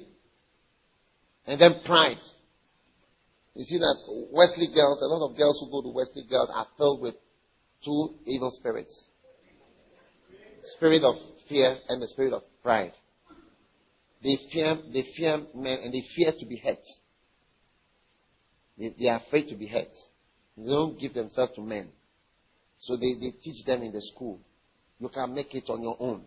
[1.48, 2.20] And then pride.
[3.54, 3.96] You see that
[4.32, 7.16] Wesley girls, a lot of girls who go to Wesley girls are filled with
[7.84, 8.94] two evil spirits.
[10.76, 11.16] Spirit of
[11.48, 12.92] fear and the spirit of pride.
[14.24, 16.80] They fear, they fear men and they fear to be hurt.
[18.78, 19.94] They, they are afraid to be hurt.
[20.58, 21.90] They don't give themselves to men.
[22.80, 24.40] So they, they teach them in the school.
[25.00, 26.24] You can make it on your own.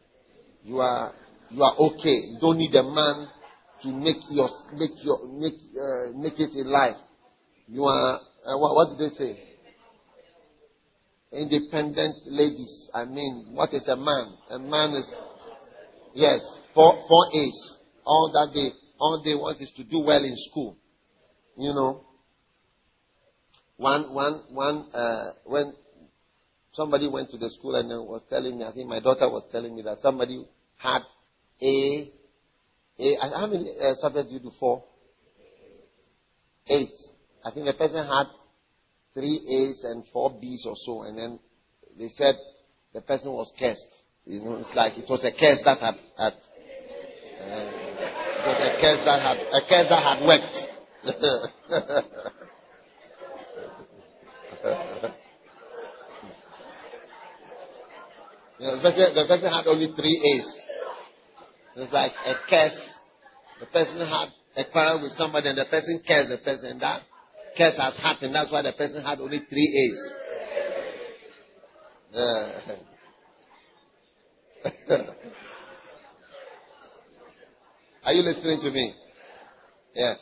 [0.62, 1.12] You are
[1.50, 2.32] you are okay.
[2.32, 3.28] You don't need a man
[3.82, 6.96] to make your make your make uh, make it in life.
[7.66, 9.42] You are uh, what, what did they say?
[11.32, 12.90] Independent ladies.
[12.94, 14.34] I mean, what is a man?
[14.50, 15.10] A man is
[16.14, 16.40] yes,
[16.74, 17.76] four four A's.
[18.04, 20.76] All that they all they want is to do well in school.
[21.56, 22.04] You know.
[23.76, 25.72] One one one uh, when
[26.72, 29.76] somebody went to the school and was telling me, I think my daughter was telling
[29.76, 30.44] me that somebody
[30.76, 31.02] had
[31.60, 32.12] a,
[32.98, 34.50] a how many uh, subjects do you do?
[34.58, 34.84] Four?
[36.68, 36.92] Eight.
[37.44, 38.26] I think the person had
[39.14, 41.38] three A's and four B's or so, and then
[41.98, 42.34] they said
[42.92, 43.86] the person was cursed.
[44.24, 46.34] You know, it's like it was a curse that had, had
[47.40, 47.70] uh,
[48.38, 50.56] it was a curse that had a curse that had worked.
[58.58, 60.67] you know, the, person, the person had only three A's.
[61.78, 62.90] It's like a curse.
[63.60, 66.78] The person had a quarrel with somebody and the person cursed the person.
[66.80, 67.02] That
[67.56, 68.34] curse has happened.
[68.34, 70.12] That's why the person had only three A's.
[72.14, 72.60] Uh,
[78.04, 78.94] Are you listening to me?
[79.94, 80.14] Yeah.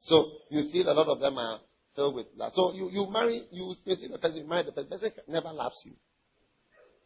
[0.00, 1.60] So you see a lot of them are
[1.96, 2.52] filled with love.
[2.54, 5.52] So you, you marry, you see the person, you marry the person, the person never
[5.52, 5.92] loves you.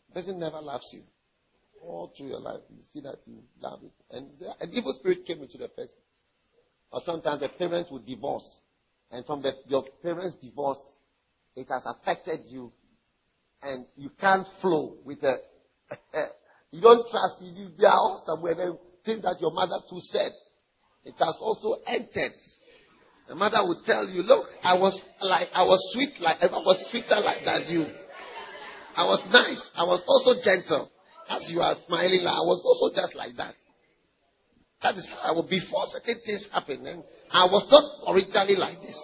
[0.08, 1.02] The person never loves you
[1.86, 3.92] all through your life, you see that you love it.
[4.10, 4.28] And
[4.60, 5.96] an evil spirit came into the person.
[6.90, 8.48] Or sometimes the parents would divorce.
[9.10, 10.78] And from the, your parents' divorce,
[11.54, 12.72] it has affected you.
[13.62, 15.36] And you can't flow with a.
[16.70, 17.68] you don't trust you.
[17.78, 18.54] They are all somewhere.
[18.54, 20.32] Then things that your mother too said.
[21.04, 22.34] It has also entered.
[23.28, 26.88] The mother would tell you, look, I was like, I was sweet like, I was
[26.90, 27.86] sweeter like that you.
[28.96, 29.70] I was nice.
[29.74, 30.90] I was also gentle.
[31.28, 33.54] As you are smiling, I was also just like that.
[34.82, 36.86] That is how before certain things happened.
[36.86, 38.98] And I was not originally like this.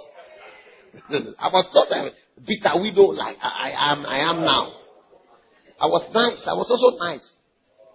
[1.38, 2.12] I was not a
[2.46, 4.06] bitter widow like I, I am.
[4.06, 4.72] I am now.
[5.80, 6.46] I was nice.
[6.46, 7.28] I was also nice.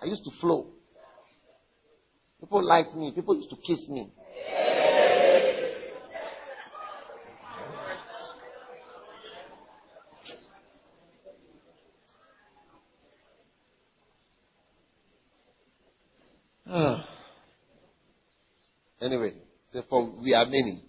[0.01, 0.67] I used to flow.
[2.39, 3.11] People liked me.
[3.15, 4.11] People used to kiss me.
[19.01, 19.33] anyway,
[19.67, 19.79] say
[20.37, 20.83] are many.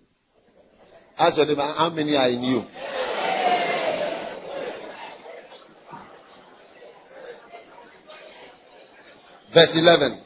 [1.18, 2.62] Ask your neighbor, how many are in you?
[9.52, 10.22] Verse 11.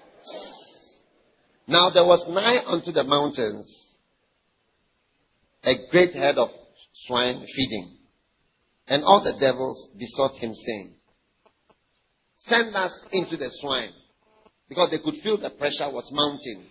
[1.69, 3.83] Now there was nigh unto the mountains
[5.65, 6.49] a great herd of
[7.07, 7.99] swine feeding.
[8.89, 10.95] And all the devils besought him, saying,
[12.37, 13.93] Send us into the swine
[14.69, 16.67] because they could feel the pressure was mounting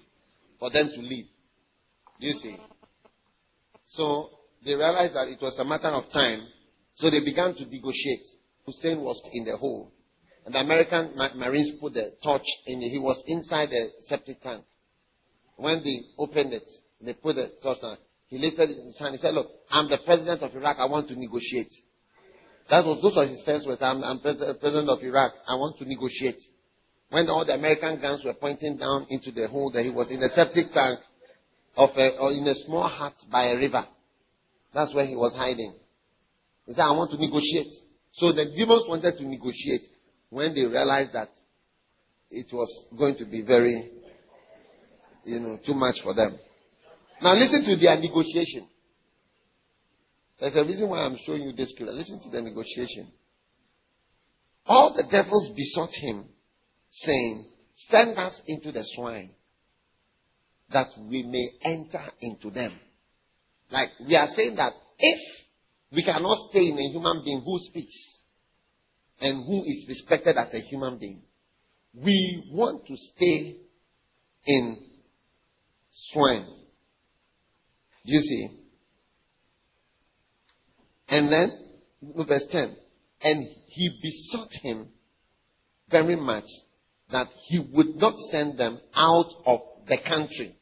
[0.60, 1.28] for them to leave.
[2.22, 2.56] You see?
[3.86, 4.30] So
[4.64, 6.48] they realized that it was a matter of time,
[6.96, 8.28] so they began to negotiate.
[8.66, 9.92] Hussein was in the hole.
[10.46, 12.80] And the American Marines put the torch in.
[12.82, 14.64] He was inside the septic tank.
[15.58, 16.64] When they opened it,
[17.02, 17.98] they put the torch on.
[18.28, 19.16] He lifted his hand.
[19.16, 20.78] He said, Look, I'm the president of Iraq.
[20.80, 21.74] I want to negotiate.
[22.70, 23.82] That was, those were his first words.
[23.82, 25.34] I'm, I'm uh, president of Iraq.
[25.48, 26.40] I want to negotiate.
[27.10, 30.20] When all the American guns were pointing down into the hole that he was in
[30.20, 31.00] the septic tank
[31.76, 33.86] of a, or in a small hut by a river.
[34.74, 35.74] That's where he was hiding.
[36.66, 37.74] He said, I want to negotiate.
[38.14, 39.82] So the demons wanted to negotiate
[40.30, 41.30] when they realized that
[42.30, 43.92] it was going to be very,
[45.26, 46.38] you know, too much for them.
[47.22, 48.68] Now listen to their negotiation.
[50.40, 51.94] There's a reason why I'm showing you this scripture.
[51.94, 53.12] Listen to the negotiation.
[54.66, 56.26] All the devils besought him,
[56.90, 57.46] saying,
[57.90, 59.32] Send us into the swine,
[60.74, 62.74] that we may enter into them.
[63.72, 65.20] Like we are saying that if
[65.94, 67.96] we cannot stay in a human being who speaks
[69.20, 71.22] and who is respected as a human being,
[71.94, 73.58] we want to stay
[74.46, 74.78] in
[75.92, 76.46] swine.
[78.06, 78.48] Do you see?
[81.10, 81.52] And then,
[82.26, 82.76] verse 10.
[83.22, 84.88] And he besought him
[85.90, 86.46] very much
[87.12, 90.56] that he would not send them out of the country.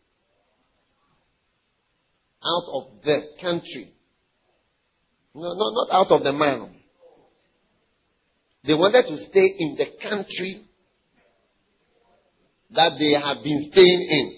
[2.43, 3.93] Out of the country.
[5.35, 6.75] No, no, not out of the man.
[8.65, 10.65] They wanted to stay in the country
[12.71, 14.35] that they had been staying in.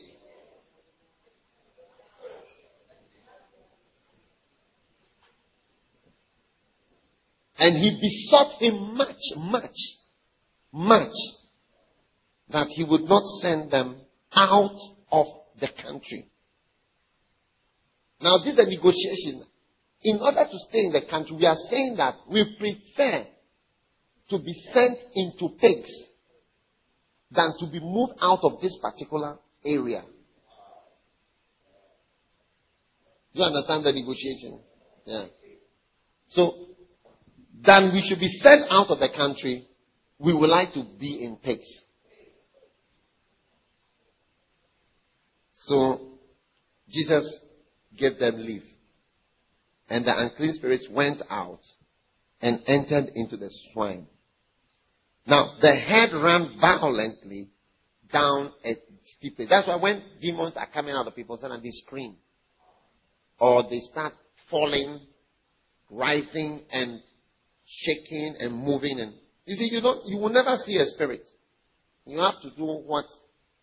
[7.58, 9.78] And he besought him much, much,
[10.72, 11.14] much
[12.50, 13.98] that he would not send them
[14.34, 14.76] out
[15.12, 15.28] of
[15.60, 16.28] the country.
[18.22, 19.44] Now, this is a negotiation.
[20.04, 23.26] In order to stay in the country, we are saying that we prefer
[24.30, 25.92] to be sent into pigs
[27.32, 30.04] than to be moved out of this particular area.
[33.34, 34.60] You understand the negotiation?
[35.06, 35.26] Yeah.
[36.30, 36.68] So,
[37.64, 39.68] than we should be sent out of the country,
[40.20, 41.68] we would like to be in pigs.
[45.56, 46.18] So,
[46.90, 47.40] Jesus
[47.98, 48.64] gave them leave.
[49.90, 51.60] And the unclean spirits went out
[52.42, 54.08] and entered into the swine.
[55.28, 57.50] Now, the head ran violently
[58.12, 59.50] down a steep place.
[59.50, 62.16] That's why when demons are coming out of people, suddenly they scream.
[63.40, 64.14] Or they start
[64.50, 65.00] falling,
[65.90, 67.02] rising, and
[67.66, 69.00] shaking and moving.
[69.00, 69.14] And
[69.46, 71.26] you see, you don't, you will never see a spirit.
[72.06, 73.06] You have to do what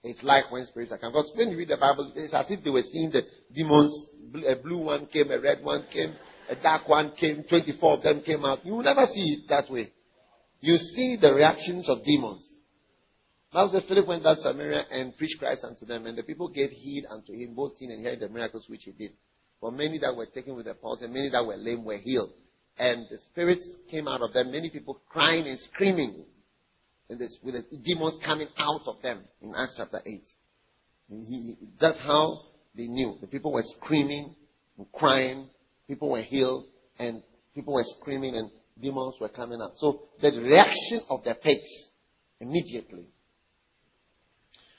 [0.03, 1.12] it's like when spirits are coming.
[1.12, 3.22] Because when you read the Bible, it's as if they were seeing the
[3.55, 3.92] demons.
[4.46, 6.14] A blue one came, a red one came,
[6.51, 8.64] a dark one came, 24 of them came out.
[8.64, 9.92] You will never see it that way.
[10.61, 12.46] You see the reactions of demons.
[13.55, 16.49] Now, the Philip went down to Samaria and preached Christ unto them, and the people
[16.49, 19.12] gave heed unto him, both seeing and hearing the miracles which he did.
[19.61, 22.32] For many that were taken with the palsy, and many that were lame were healed
[22.78, 24.53] and the spirits came out of them.
[24.53, 26.24] Many people crying and screaming,
[27.11, 30.22] and this, with the demons coming out of them in Acts chapter 8.
[31.09, 32.42] He, that's how
[32.76, 33.16] they knew.
[33.20, 34.34] The people were screaming
[34.76, 35.48] and crying,
[35.86, 36.66] people were healed,
[36.98, 37.22] and
[37.54, 38.50] people were screaming, and
[38.80, 39.72] demons were coming out.
[39.76, 41.88] So the reaction of the pigs
[42.40, 43.06] immediately.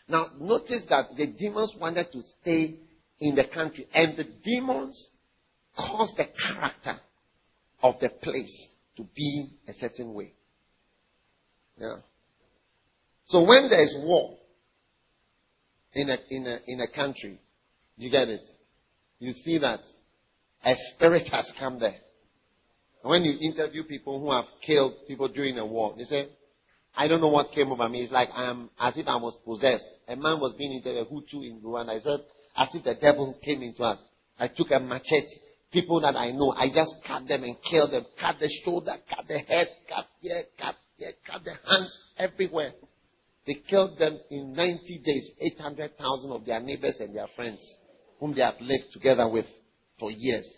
[0.07, 2.80] Now, notice that the demons wanted to stay
[3.19, 5.09] in the country, and the demons
[5.75, 6.99] caused the character
[7.82, 10.34] of the place to be a certain way.
[11.77, 11.97] Yeah.
[13.30, 14.38] So when there is war
[15.93, 17.39] in a, in a, in a country,
[17.97, 18.41] you get it.
[19.19, 19.80] You see that
[20.65, 21.95] a spirit has come there.
[23.03, 26.27] And when you interview people who have killed people during a war, they say,
[26.95, 28.01] I don't know what came over me.
[28.01, 29.86] It's like I'm as if I was possessed.
[30.07, 31.89] A man was being interviewed, Hutu in Rwanda.
[31.89, 32.19] I said,
[32.57, 33.99] as if the devil came into us.
[34.39, 35.38] I took a machete
[35.71, 38.05] people that I know, I just cut them and kill them.
[38.19, 42.73] Cut the shoulder, cut the head, cut here, cut here, cut the hands, everywhere.
[43.80, 47.59] Killed them in 90 days, 800,000 of their neighbors and their friends,
[48.19, 49.45] whom they have lived together with
[49.97, 50.49] for years.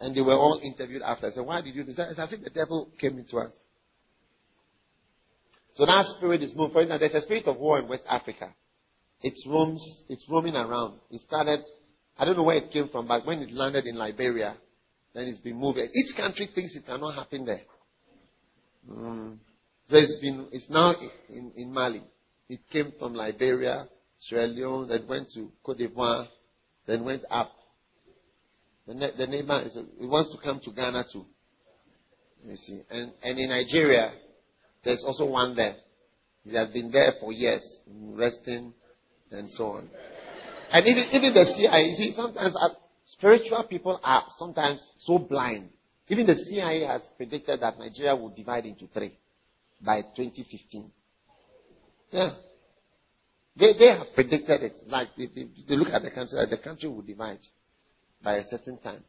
[0.00, 1.26] And they were all interviewed after.
[1.26, 2.10] I said, why did you do that?
[2.10, 3.52] It's as if the devil came into us.
[5.74, 6.72] So that spirit is moving.
[6.72, 8.54] For instance, there's a spirit of war in West Africa.
[9.20, 11.00] It roams, it's roaming around.
[11.10, 11.60] It started
[12.20, 14.56] I don't know where it came from, but when it landed in Liberia,
[15.14, 15.88] then it's been moving.
[15.94, 17.62] Each country thinks it cannot happen there.
[18.90, 19.38] Mm.
[19.92, 20.94] It's been, it's now
[21.28, 22.02] in, in Mali.
[22.48, 23.88] It came from Liberia,
[24.18, 26.26] Sierra Leone, then went to Cote d'Ivoire,
[26.86, 27.50] then went up.
[28.86, 31.24] The, ne- the neighbor is, he wants to come to Ghana too.
[32.46, 34.12] You see, and and in Nigeria,
[34.82, 35.76] there's also one there.
[36.42, 38.72] He has been there for years, resting
[39.30, 39.90] and so on.
[40.72, 42.70] And even even the CIA, you see, sometimes uh,
[43.06, 45.68] spiritual people are sometimes so blind.
[46.08, 49.18] Even the CIA has predicted that Nigeria will divide into three
[49.80, 50.90] by 2015.
[52.10, 52.30] Yeah.
[53.56, 54.76] They, they have predicted it.
[54.86, 57.40] Like they, they, they look at the country, the country will divide
[58.22, 59.02] by a certain time.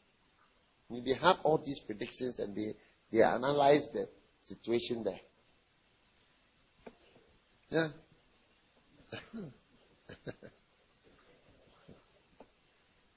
[0.90, 2.76] I mean, they have all these predictions and they,
[3.12, 4.08] they analyze the
[4.44, 5.20] situation there.
[7.70, 7.88] Yeah.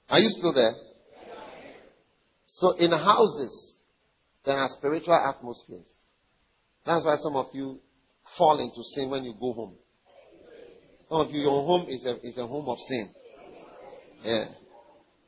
[0.09, 0.75] are you still there?
[2.47, 3.81] So in houses,
[4.45, 6.04] there are spiritual atmospheres.
[6.87, 7.81] That's why some of you
[8.37, 9.75] fall into sin when you go home.
[11.09, 13.11] Some of you, your home is a, is a home of sin.
[14.23, 14.45] Yeah.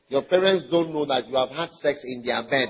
[0.08, 2.68] Your parents don't know that you have had sex in their bed.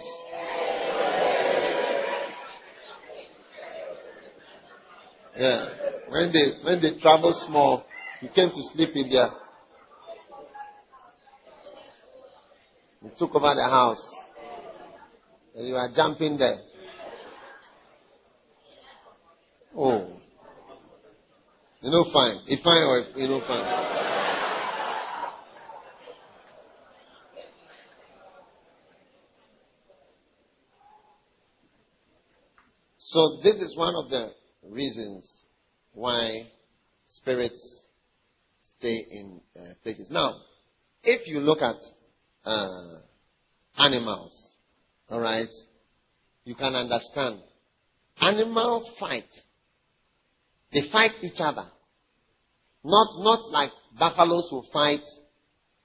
[5.37, 5.69] Yeah.
[6.09, 7.85] When they when they travel small,
[8.23, 9.31] you came to sleep in there.
[13.03, 14.15] You took over the house.
[15.55, 16.59] And you are jumping there.
[19.77, 20.09] Oh.
[21.83, 22.41] You know fine.
[22.47, 23.97] If fine or if you know fine.
[32.99, 34.31] So this is one of the
[34.69, 35.31] reasons
[35.93, 36.49] why
[37.07, 37.87] spirits
[38.79, 40.09] stay in uh, places.
[40.11, 40.37] Now,
[41.03, 41.77] if you look at
[42.45, 42.99] uh,
[43.79, 44.55] animals,
[45.09, 45.49] all right,
[46.45, 47.41] you can understand.
[48.21, 49.29] Animals fight.
[50.73, 51.67] They fight each other.
[52.85, 55.03] Not, not like buffaloes who fight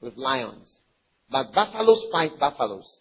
[0.02, 0.82] with lions.
[1.30, 3.00] But buffaloes fight buffaloes.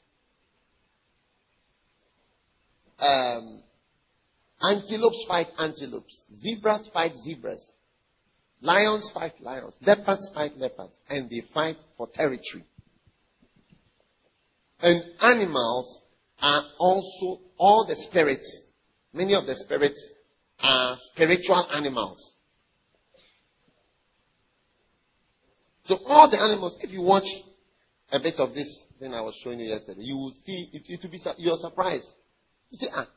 [2.98, 3.62] Um,
[4.62, 6.26] Antelopes fight antelopes.
[6.42, 7.72] Zebras fight zebras.
[8.60, 9.72] Lions fight lions.
[9.80, 10.92] Leopards fight leopards.
[11.08, 12.64] And they fight for territory.
[14.82, 16.02] And animals
[16.40, 18.64] are also, all the spirits,
[19.12, 20.08] many of the spirits
[20.62, 22.34] are spiritual animals.
[25.84, 27.24] So all the animals, if you watch
[28.12, 31.00] a bit of this thing I was showing you yesterday, you will see, it, it
[31.02, 32.06] will be, you're surprised.
[32.70, 33.08] You see, ah,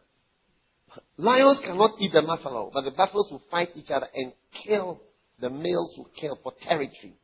[1.17, 4.33] Lions cannot eat the buffalo, but the buffaloes will fight each other and
[4.65, 5.01] kill.
[5.39, 7.15] The males will kill for territory.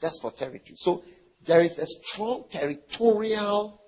[0.00, 0.74] Just for territory.
[0.76, 1.02] So
[1.46, 3.80] there is a strong territorial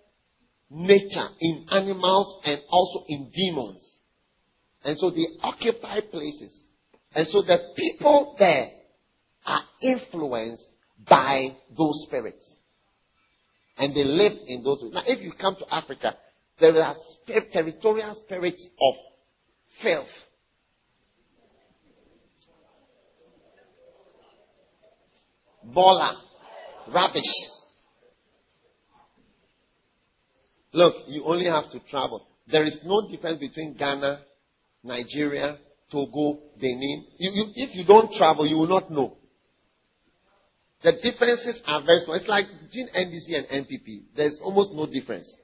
[0.70, 3.95] nature in animals and also in demons.
[4.87, 6.55] And so they occupy places.
[7.12, 8.70] And so the people there
[9.45, 10.62] are influenced
[11.09, 12.49] by those spirits.
[13.76, 14.84] And they live in those.
[14.93, 16.14] Now, if you come to Africa,
[16.61, 16.95] there are
[17.53, 18.95] territorial spirits of
[19.82, 20.07] filth.
[25.64, 26.22] Bola.
[26.95, 27.22] Rubbish.
[30.72, 32.24] Look, you only have to travel.
[32.47, 34.20] There is no difference between Ghana,
[34.87, 35.59] Nigeria,
[35.91, 37.05] Togo, Benin.
[37.18, 39.16] You, you, if you don't travel, you will not know.
[40.82, 42.16] The differences are very small.
[42.16, 44.05] It's like between NDC and NPP.
[44.14, 45.34] There's almost no difference.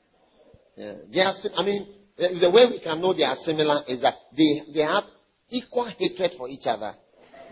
[0.77, 0.95] Yeah.
[1.13, 4.63] They are, I mean, the way we can know they are similar is that they,
[4.73, 5.05] they have
[5.49, 6.95] equal hatred for each other.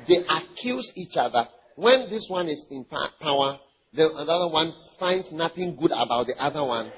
[0.06, 1.48] They accuse each other.
[1.76, 3.58] When this one is in power,
[3.92, 6.92] the other one finds nothing good about the other one.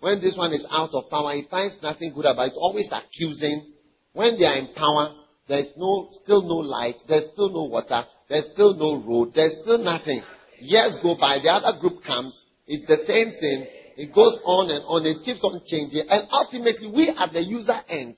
[0.00, 2.48] When this one is out of power, he finds nothing good about it.
[2.48, 3.71] It's Always accusing.
[4.12, 5.14] When they are in power,
[5.48, 6.96] there is no, still no light.
[7.08, 8.04] There's still no water.
[8.28, 9.32] There's still no road.
[9.34, 10.22] There's still nothing.
[10.60, 11.38] Years go by.
[11.42, 12.44] The other group comes.
[12.66, 13.66] It's the same thing.
[13.96, 15.04] It goes on and on.
[15.04, 16.06] It keeps on changing.
[16.08, 18.16] And ultimately, we at the user end,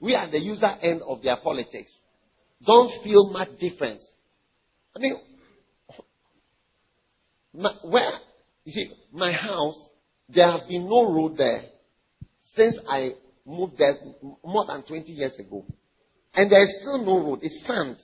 [0.00, 1.96] we are the user end of their politics,
[2.64, 4.04] don't feel much difference.
[4.96, 5.16] I mean,
[7.52, 8.10] my, where,
[8.64, 9.88] you see, my house,
[10.28, 11.62] there has been no road there
[12.54, 13.12] since I
[13.46, 13.96] moved there
[14.44, 15.64] more than 20 years ago.
[16.34, 17.40] And there is still no road.
[17.42, 17.96] It's sand.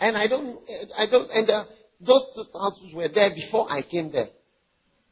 [0.00, 0.60] And I don't,
[0.96, 1.64] I don't, and the,
[2.00, 4.28] those houses were there before I came there.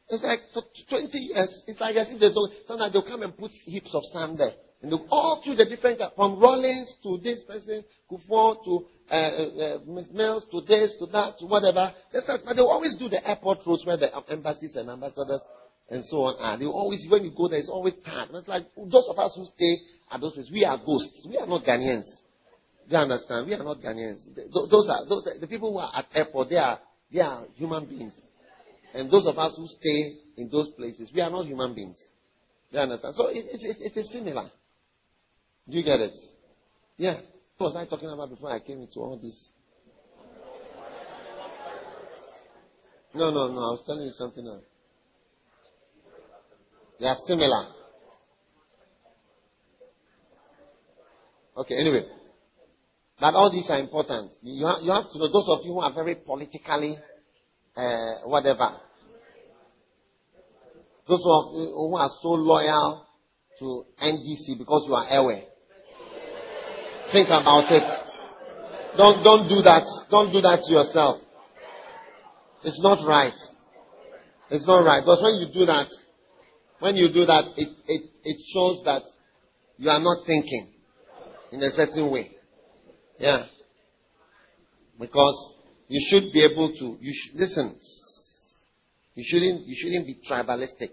[0.09, 1.63] It's like for 20 years.
[1.67, 2.53] It's like as if they don't.
[2.67, 4.53] Sometimes they'll come and put heaps of sand there.
[4.81, 9.77] And they'll, all through the different, from Rawlings to this person, Kufuor to uh, uh,
[9.77, 9.79] uh
[10.13, 11.91] Mills to this to that to whatever.
[12.13, 15.41] Like, but they'll always do the airport roads where the embassies and ambassadors
[15.89, 16.57] and so on are.
[16.57, 18.29] They always, when you go there, it's always tired.
[18.33, 19.77] It's like those of us who stay
[20.11, 21.25] at those places, we are ghosts.
[21.29, 22.05] We are not Ghanaians.
[22.87, 23.47] Do you understand?
[23.47, 24.21] We are not Ghanaians.
[24.53, 26.49] Those are those, the people who are at airport.
[26.49, 26.79] They are
[27.11, 28.13] they are human beings.
[28.93, 31.97] And those of us who stay in those places, we are not human beings.
[32.71, 33.15] Do you understand?
[33.15, 34.49] So it, it, it, it is similar.
[35.69, 36.13] Do you get it?
[36.97, 37.19] Yeah.
[37.57, 39.51] What was I talking about before I came into all this?
[43.13, 43.59] No, no, no.
[43.59, 44.63] I was telling you something else.
[46.99, 47.67] They are similar.
[51.57, 52.05] Okay, anyway.
[53.19, 54.31] But all these are important.
[54.41, 56.97] You have, you have to know, those of you who are very politically,
[57.75, 58.75] uh, whatever,
[61.07, 63.05] those of you who are so loyal
[63.59, 65.43] to NDC because you are aware.
[67.13, 67.87] Think about it.
[68.97, 69.85] Don't, don't do that.
[70.09, 71.21] Don't do that to yourself.
[72.63, 73.35] It's not right.
[74.49, 75.01] It's not right.
[75.01, 75.87] Because when you do that,
[76.85, 79.01] when you do that, it, it, it shows that
[79.77, 80.67] you are not thinking
[81.51, 82.29] in a certain way.
[83.17, 83.45] Yeah.
[84.99, 85.53] Because
[85.87, 87.75] you should be able to, you sh- listen,
[89.15, 90.91] you shouldn't, you shouldn't be tribalistic.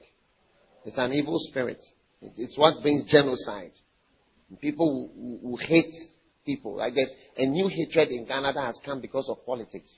[0.87, 1.85] It's an evil spirit.
[2.23, 3.73] It's what brings genocide.
[4.63, 5.93] People who, who hate
[6.47, 6.77] people.
[6.77, 9.95] Like there's a new hatred in that has come because of politics.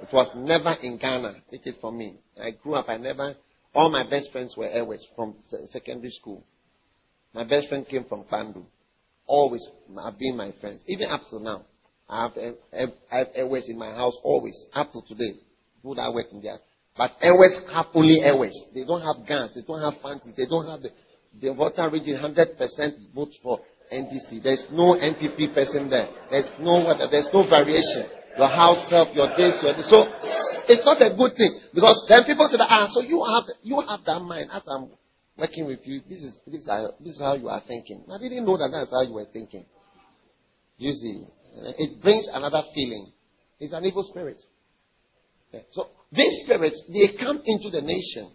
[0.00, 1.42] It was never in Ghana.
[1.50, 2.14] Take it from me.
[2.42, 3.34] I grew up, I never,
[3.76, 5.34] all my best friends were Ewes from
[5.66, 6.42] secondary school.
[7.34, 8.64] My best friend came from Pandu.
[9.26, 9.68] Always
[10.02, 10.80] have been my friends.
[10.86, 11.62] Even up to now.
[12.08, 12.32] I have,
[13.12, 14.56] I have Ewes in my house always.
[14.72, 15.38] Up to today.
[15.76, 16.58] People that work in there.
[16.96, 18.58] But Ewes have only Ewes.
[18.74, 19.52] They don't have guns.
[19.54, 20.32] They don't have fancy.
[20.34, 20.90] They don't have the,
[21.38, 23.60] the Volta region 100% votes for
[23.92, 24.42] NDC.
[24.42, 26.08] There's no NPP person there.
[26.30, 28.08] There's no there's no variation.
[28.38, 29.88] Your house self, your this, your this.
[29.88, 30.04] So
[30.68, 34.04] it's not a good thing because then people say, ah, so you have you have
[34.04, 34.50] that mind.
[34.52, 34.90] As I'm
[35.38, 38.04] working with you, this is this is how, this is how you are thinking.
[38.12, 39.64] I didn't know that that's how you were thinking.
[40.76, 41.24] You see,
[41.78, 43.12] it brings another feeling.
[43.58, 44.42] It's an evil spirit.
[45.72, 48.32] So these spirits they come into the nation,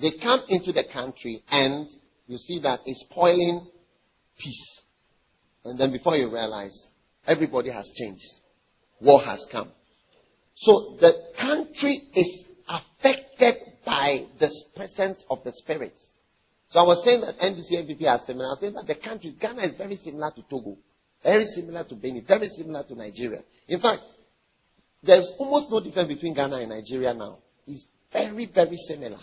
[0.00, 1.88] they come into the country, and
[2.26, 3.66] you see that it's spoiling
[4.38, 4.80] peace.
[5.64, 6.76] And then before you realize,
[7.26, 8.24] everybody has changed.
[9.00, 9.70] War has come.
[10.56, 16.00] So the country is affected by the presence of the spirits.
[16.70, 18.46] So I was saying that NDC NPP are similar.
[18.46, 20.76] I was saying that the country, Ghana is very similar to Togo,
[21.22, 23.42] very similar to Benin, very similar to Nigeria.
[23.68, 24.02] In fact,
[25.02, 27.38] there's almost no difference between Ghana and Nigeria now.
[27.66, 29.18] It's very, very similar.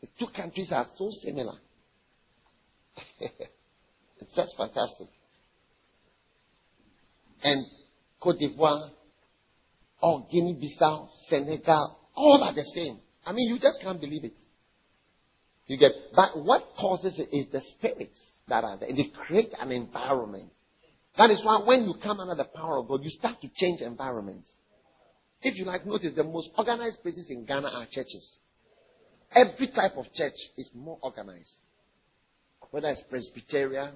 [0.00, 1.54] The two countries are so similar.
[3.20, 5.08] it's just fantastic
[7.42, 7.66] and
[8.20, 8.90] Cote d'Ivoire,
[10.02, 12.98] or Guinea-Bissau, Senegal, all are the same.
[13.24, 14.34] I mean, you just can't believe it.
[15.66, 18.88] You get, but what causes it is the spirits that are there.
[18.88, 20.52] They create an environment.
[21.18, 23.80] That is why when you come under the power of God, you start to change
[23.80, 24.50] environments.
[25.42, 28.36] If you like, notice the most organized places in Ghana are churches.
[29.32, 31.52] Every type of church is more organized.
[32.70, 33.94] Whether it's Presbyterian,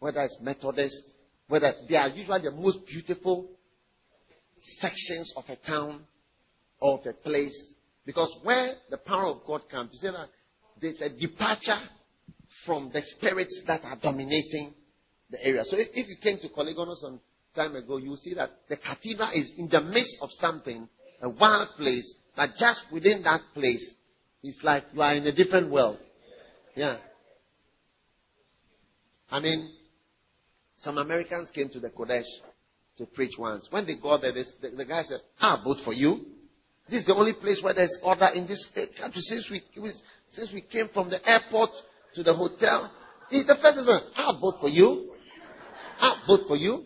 [0.00, 1.02] whether it's Methodist,
[1.50, 3.48] whether they are usually the most beautiful
[4.78, 6.02] sections of a town
[6.80, 7.74] or of a place.
[8.06, 10.28] Because where the power of God comes, you see that
[10.80, 11.80] there's a departure
[12.64, 14.72] from the spirits that are dominating
[15.30, 15.64] the area.
[15.64, 17.20] So if, if you came to Korle some
[17.54, 20.88] time ago, you see that the cathedral is in the midst of something,
[21.20, 23.94] a wild place, but just within that place,
[24.42, 25.98] it's like you are in a different world.
[26.76, 26.98] Yeah.
[29.30, 29.72] I mean,
[30.80, 32.24] some Americans came to the Qodesh
[32.96, 33.66] to preach once.
[33.70, 36.24] When they got there, they, the, the, guy said, I'll vote for you.
[36.88, 38.66] This is the only place where there's order in this
[38.98, 39.20] country.
[39.20, 39.62] Since we,
[40.32, 41.70] since we came from the airport
[42.14, 42.90] to the hotel,
[43.28, 45.12] he, the first said, I'll vote for you.
[46.00, 46.84] I'll vote for you.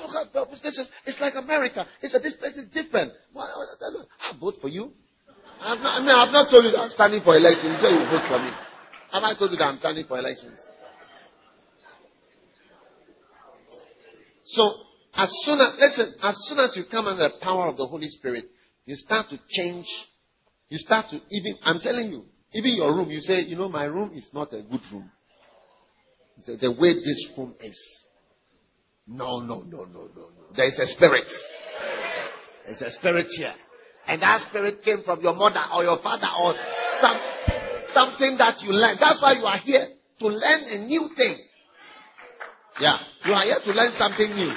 [0.00, 1.86] It's like America.
[2.00, 3.12] He said, this place is different.
[3.36, 4.92] I'll vote for you.
[5.60, 7.76] I've not, I mean, I've not told you that I'm standing for elections.
[7.76, 8.50] You say you vote for me.
[9.12, 10.58] Have I told you that I'm standing for elections?
[14.50, 14.72] So,
[15.14, 18.08] as soon as, listen, as soon as you come under the power of the Holy
[18.08, 18.44] Spirit,
[18.86, 19.86] you start to change.
[20.68, 22.24] You start to even, I'm telling you,
[22.54, 25.10] even your room, you say, you know, my room is not a good room.
[26.40, 27.78] Say, the way this room is.
[29.06, 30.54] No, no, no, no, no, no.
[30.54, 31.26] There is a spirit.
[32.64, 33.54] There's a spirit here.
[34.06, 36.54] And that spirit came from your mother or your father or
[37.00, 37.18] some,
[37.92, 38.98] something that you learned.
[39.00, 39.88] That's why you are here.
[40.20, 41.36] To learn a new thing.
[42.80, 42.98] Yeah.
[43.24, 44.52] You are here to learn something new.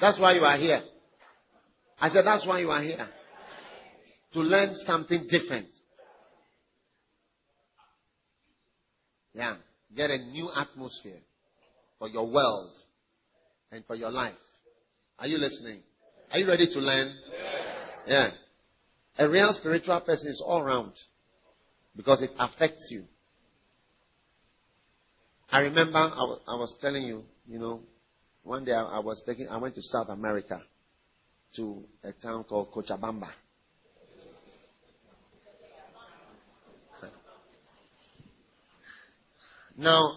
[0.00, 0.82] That's why you are here.
[2.00, 3.08] I said, that's why you are here.
[4.34, 5.68] To learn something different.
[9.34, 9.56] Yeah.
[9.96, 11.20] Get a new atmosphere.
[11.98, 12.70] for your world,
[13.72, 14.34] and for your life.
[15.18, 15.80] Are you listening?
[16.30, 17.14] Are you ready to learn?
[18.06, 18.30] Yeah.
[19.18, 20.92] A real spiritual person is all around
[21.96, 23.04] because it affects you.
[25.50, 27.80] I remember I was, was telling you, you know,
[28.44, 30.62] one day I, I was taking, I went to South America
[31.56, 33.30] to a town called Cochabamba.
[39.76, 40.12] Now,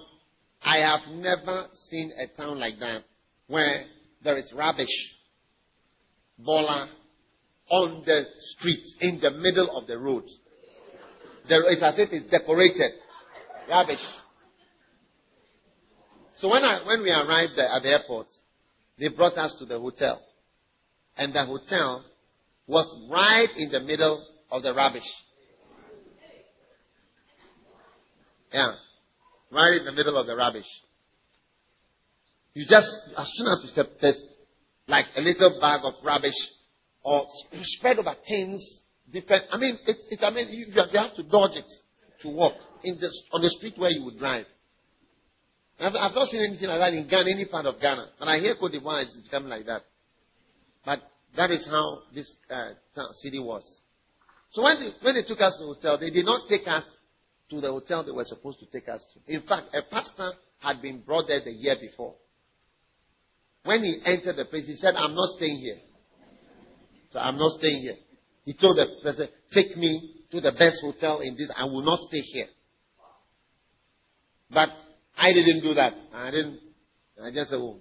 [0.64, 3.04] I have never seen a town like that
[3.48, 3.86] where
[4.24, 4.90] there is rubbish,
[6.38, 6.90] bola,
[7.72, 10.26] on the streets, in the middle of the road.
[11.48, 12.92] There is as if it's decorated.
[13.70, 14.06] Rubbish.
[16.36, 18.28] So when I, when we arrived at the airport,
[19.00, 20.22] they brought us to the hotel.
[21.16, 22.04] And the hotel
[22.68, 25.10] was right in the middle of the rubbish.
[28.54, 28.74] Yeah.
[29.52, 30.68] Right in the middle of the rubbish.
[32.54, 33.88] You just, as soon as you step,
[34.88, 36.36] like a little bag of rubbish
[37.04, 37.26] or
[37.64, 38.82] spread over things,
[39.12, 39.46] different.
[39.52, 41.72] I mean, it, it, I mean, you, you have to dodge it
[42.22, 44.46] to walk in the, on the street where you would drive.
[45.80, 48.10] I've, I've not seen anything like that in Ghana, any part of Ghana.
[48.20, 49.82] And I hear Cote d'Ivoire is becoming like that.
[50.86, 51.00] But
[51.36, 52.74] that is how this uh,
[53.22, 53.64] city was.
[54.52, 56.84] So when they, when they took us to the hotel, they did not take us
[57.50, 59.34] to the hotel they were supposed to take us to.
[59.34, 62.16] In fact, a pastor had been brought there the year before.
[63.64, 65.78] When he entered the place, he said, I'm not staying here.
[67.12, 67.96] So I'm not staying here.
[68.46, 71.52] He told the person, take me to the best hotel in this.
[71.56, 72.48] I will not stay here.
[74.50, 74.70] But
[75.18, 75.94] I didn't do that.
[76.14, 76.60] I didn't.
[77.22, 77.78] I just said, oh,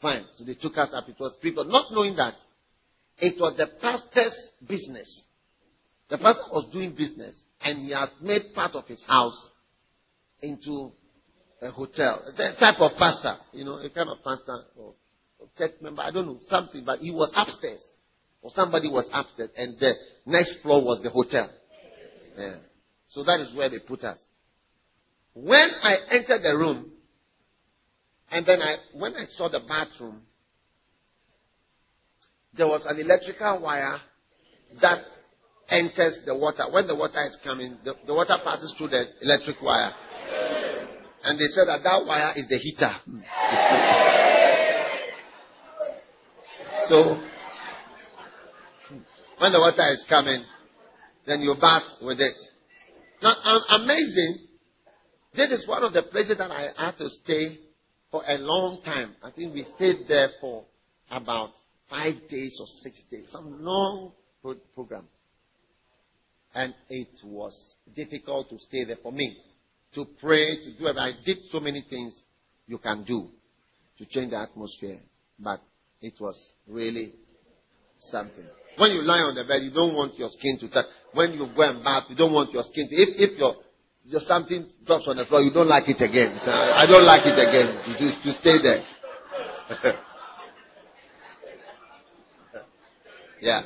[0.00, 0.24] fine.
[0.36, 1.08] So they took us up.
[1.08, 2.34] It was people, not knowing that
[3.18, 5.24] it was the pastor's business.
[6.10, 9.48] The pastor was doing business, and he has made part of his house
[10.42, 10.90] into
[11.62, 12.22] a hotel.
[12.36, 14.94] The type of pastor, you know, a kind of pastor or,
[15.38, 17.82] or church member, I don't know, something, but he was upstairs.
[18.42, 19.94] Or somebody was upstairs, and the
[20.26, 21.48] next floor was the hotel.
[22.36, 22.56] Yeah.
[23.10, 24.18] So that is where they put us.
[25.34, 26.90] When I entered the room,
[28.30, 30.22] and then I, when I saw the bathroom,
[32.54, 33.98] there was an electrical wire
[34.80, 35.04] that
[35.68, 36.64] enters the water.
[36.70, 39.92] When the water is coming, the, the water passes through the electric wire.
[41.24, 42.92] And they said that that wire is the heater.
[46.88, 47.22] so,
[49.42, 50.44] when the water is coming,
[51.26, 52.36] then you bath with it.
[53.22, 53.34] Now,
[53.70, 54.48] amazing
[55.34, 57.58] this is one of the places that I had to stay
[58.10, 59.14] for a long time.
[59.22, 60.64] I think we stayed there for
[61.10, 61.50] about
[61.88, 64.12] five days or six days, some long
[64.42, 65.08] pro- program.
[66.54, 69.38] And it was difficult to stay there for me,
[69.94, 70.96] to pray, to do it.
[70.98, 72.14] I did so many things
[72.66, 73.28] you can do
[73.96, 75.00] to change the atmosphere,
[75.38, 75.60] but
[76.02, 76.36] it was
[76.68, 77.14] really
[77.98, 78.44] something.
[78.78, 80.86] When you lie on the bed, you don't want your skin to touch.
[81.12, 82.94] When you go and bath, you don't want your skin to.
[82.94, 83.56] If, if your
[84.10, 86.38] just something drops on the floor, you don't like it again.
[86.42, 87.78] So I don't like it again.
[87.84, 88.82] To, to stay there.
[93.40, 93.62] yeah.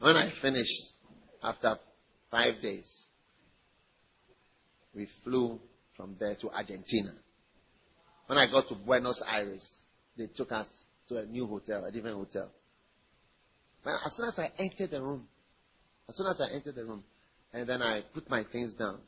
[0.00, 0.92] When I finished,
[1.42, 1.76] after
[2.30, 2.90] five days,
[4.94, 5.60] we flew
[5.96, 7.12] from there to Argentina.
[8.26, 9.66] When I got to Buenos Aires,
[10.16, 10.66] they took us
[11.08, 12.50] to a new hotel, a different hotel.
[13.84, 15.26] But as soon as I entered the room,
[16.08, 17.04] as soon as I entered the room,
[17.52, 18.98] and then I put my things down,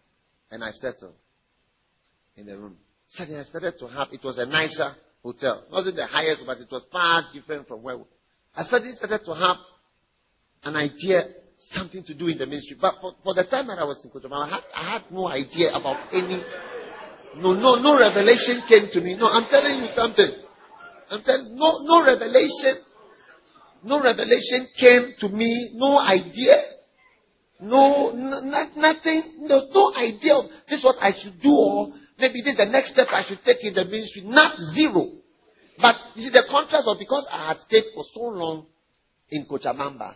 [0.51, 1.15] and I settled
[2.37, 2.77] in the room.
[3.09, 5.65] Suddenly I started to have, it was a nicer hotel.
[5.67, 7.99] It wasn't the highest, but it was far different from where
[8.55, 9.57] I suddenly started to have
[10.65, 11.23] an idea,
[11.59, 12.77] something to do in the ministry.
[12.81, 15.29] But for, for the time that I was in Cochabamba, I had, I had no
[15.29, 16.43] idea about any,
[17.37, 19.17] no, no, no revelation came to me.
[19.17, 20.44] No, I'm telling you something.
[21.11, 22.77] I'm telling, no, no revelation,
[23.85, 26.63] no revelation came to me, no idea.
[27.61, 32.53] No, nothing, there's no idea of this is what I should do or maybe this
[32.53, 34.23] is the next step I should take in the ministry.
[34.25, 35.25] Not zero.
[35.79, 38.67] But you see, the contrast was because I had stayed for so long
[39.31, 40.15] in Cochabamba.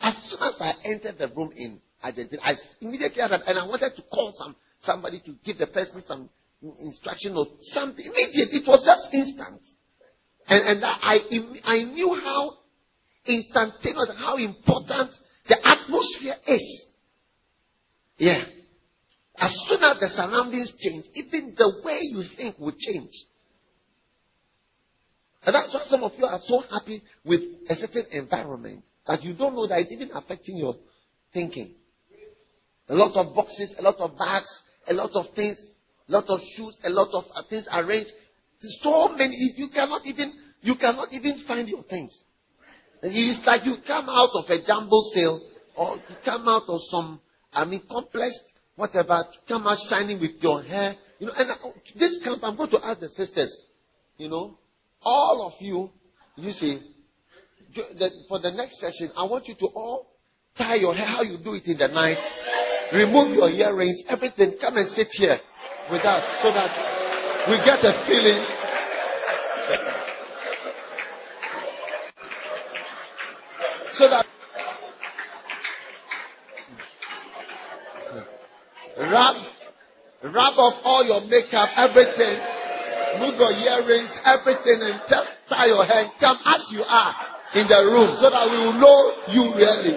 [0.00, 3.94] As soon as I entered the room in Argentina, I immediately had, and I wanted
[3.96, 6.28] to call some somebody to give the person some
[6.80, 8.04] instruction or something.
[8.04, 9.60] Immediately, it was just instant.
[10.48, 11.18] And, and I,
[11.64, 12.54] I knew how
[13.26, 15.10] instantaneous, how important
[15.48, 16.84] the atmosphere is.
[18.18, 18.44] Yeah.
[19.38, 23.12] As soon as the surroundings change, even the way you think will change.
[25.44, 29.34] And that's why some of you are so happy with a certain environment that you
[29.34, 30.74] don't know that it's even affecting your
[31.32, 31.74] thinking.
[32.88, 35.58] A lot of boxes, a lot of bags, a lot of things.
[36.08, 38.10] a lot of shoes, a lot of uh, things arranged.
[38.60, 39.36] So many.
[39.56, 40.32] You cannot even
[40.62, 42.12] you cannot even find your things.
[43.02, 45.40] It's like you come out of a jumble sale
[45.76, 47.20] or you come out of some,
[47.52, 48.34] I mean, complex,
[48.74, 50.96] whatever, come out shining with your hair.
[51.18, 51.54] You know, and uh,
[51.98, 53.54] this camp, I'm going to ask the sisters,
[54.16, 54.58] you know,
[55.02, 55.90] all of you,
[56.36, 56.80] you see,
[58.28, 60.06] for the next session, I want you to all
[60.56, 62.18] tie your hair how you do it in the night,
[62.92, 64.54] remove your earrings, everything.
[64.60, 65.38] Come and sit here
[65.90, 66.95] with us so that
[67.48, 68.42] we get a feeling.
[73.94, 74.26] So that
[78.98, 79.36] rub,
[80.24, 82.36] rub off all your makeup, everything,
[83.20, 86.10] move your earrings, everything, and just tie your hair.
[86.20, 87.14] Come as you are
[87.54, 89.96] in the room so that we will know you really.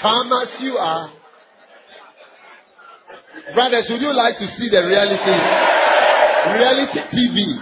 [0.00, 1.23] Come as you are.
[3.54, 5.30] Brothers, would you like to see the reality?
[6.58, 7.54] Reality TV.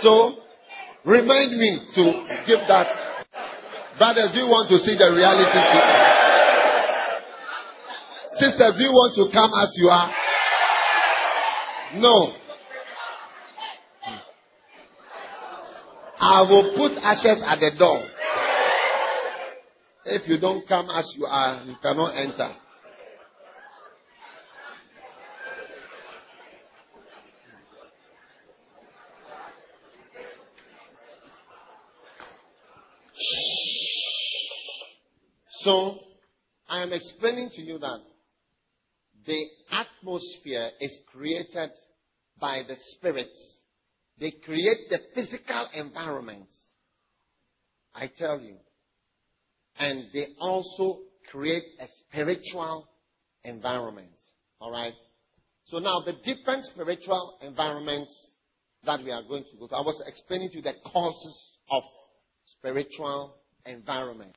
[0.00, 0.40] So,
[1.04, 2.02] remind me to
[2.46, 2.88] give that.
[3.98, 6.20] Brothers, do you want to see the reality TV?
[8.40, 10.08] Sisters, do you want to come as you are?
[12.00, 12.32] No.
[16.18, 18.09] I will put ashes at the door.
[20.04, 22.54] If you don't come as you are, you cannot enter.
[35.60, 35.98] So,
[36.66, 37.98] I am explaining to you that
[39.26, 41.70] the atmosphere is created
[42.40, 43.60] by the spirits.
[44.18, 46.48] They create the physical environment.
[47.94, 48.56] I tell you.
[49.80, 50.98] And they also
[51.32, 52.86] create a spiritual
[53.44, 54.10] environment.
[54.60, 54.92] Alright?
[55.64, 58.14] So now the different spiritual environments
[58.84, 59.74] that we are going to go to.
[59.74, 61.82] I was explaining to you the causes of
[62.58, 64.36] spiritual environment.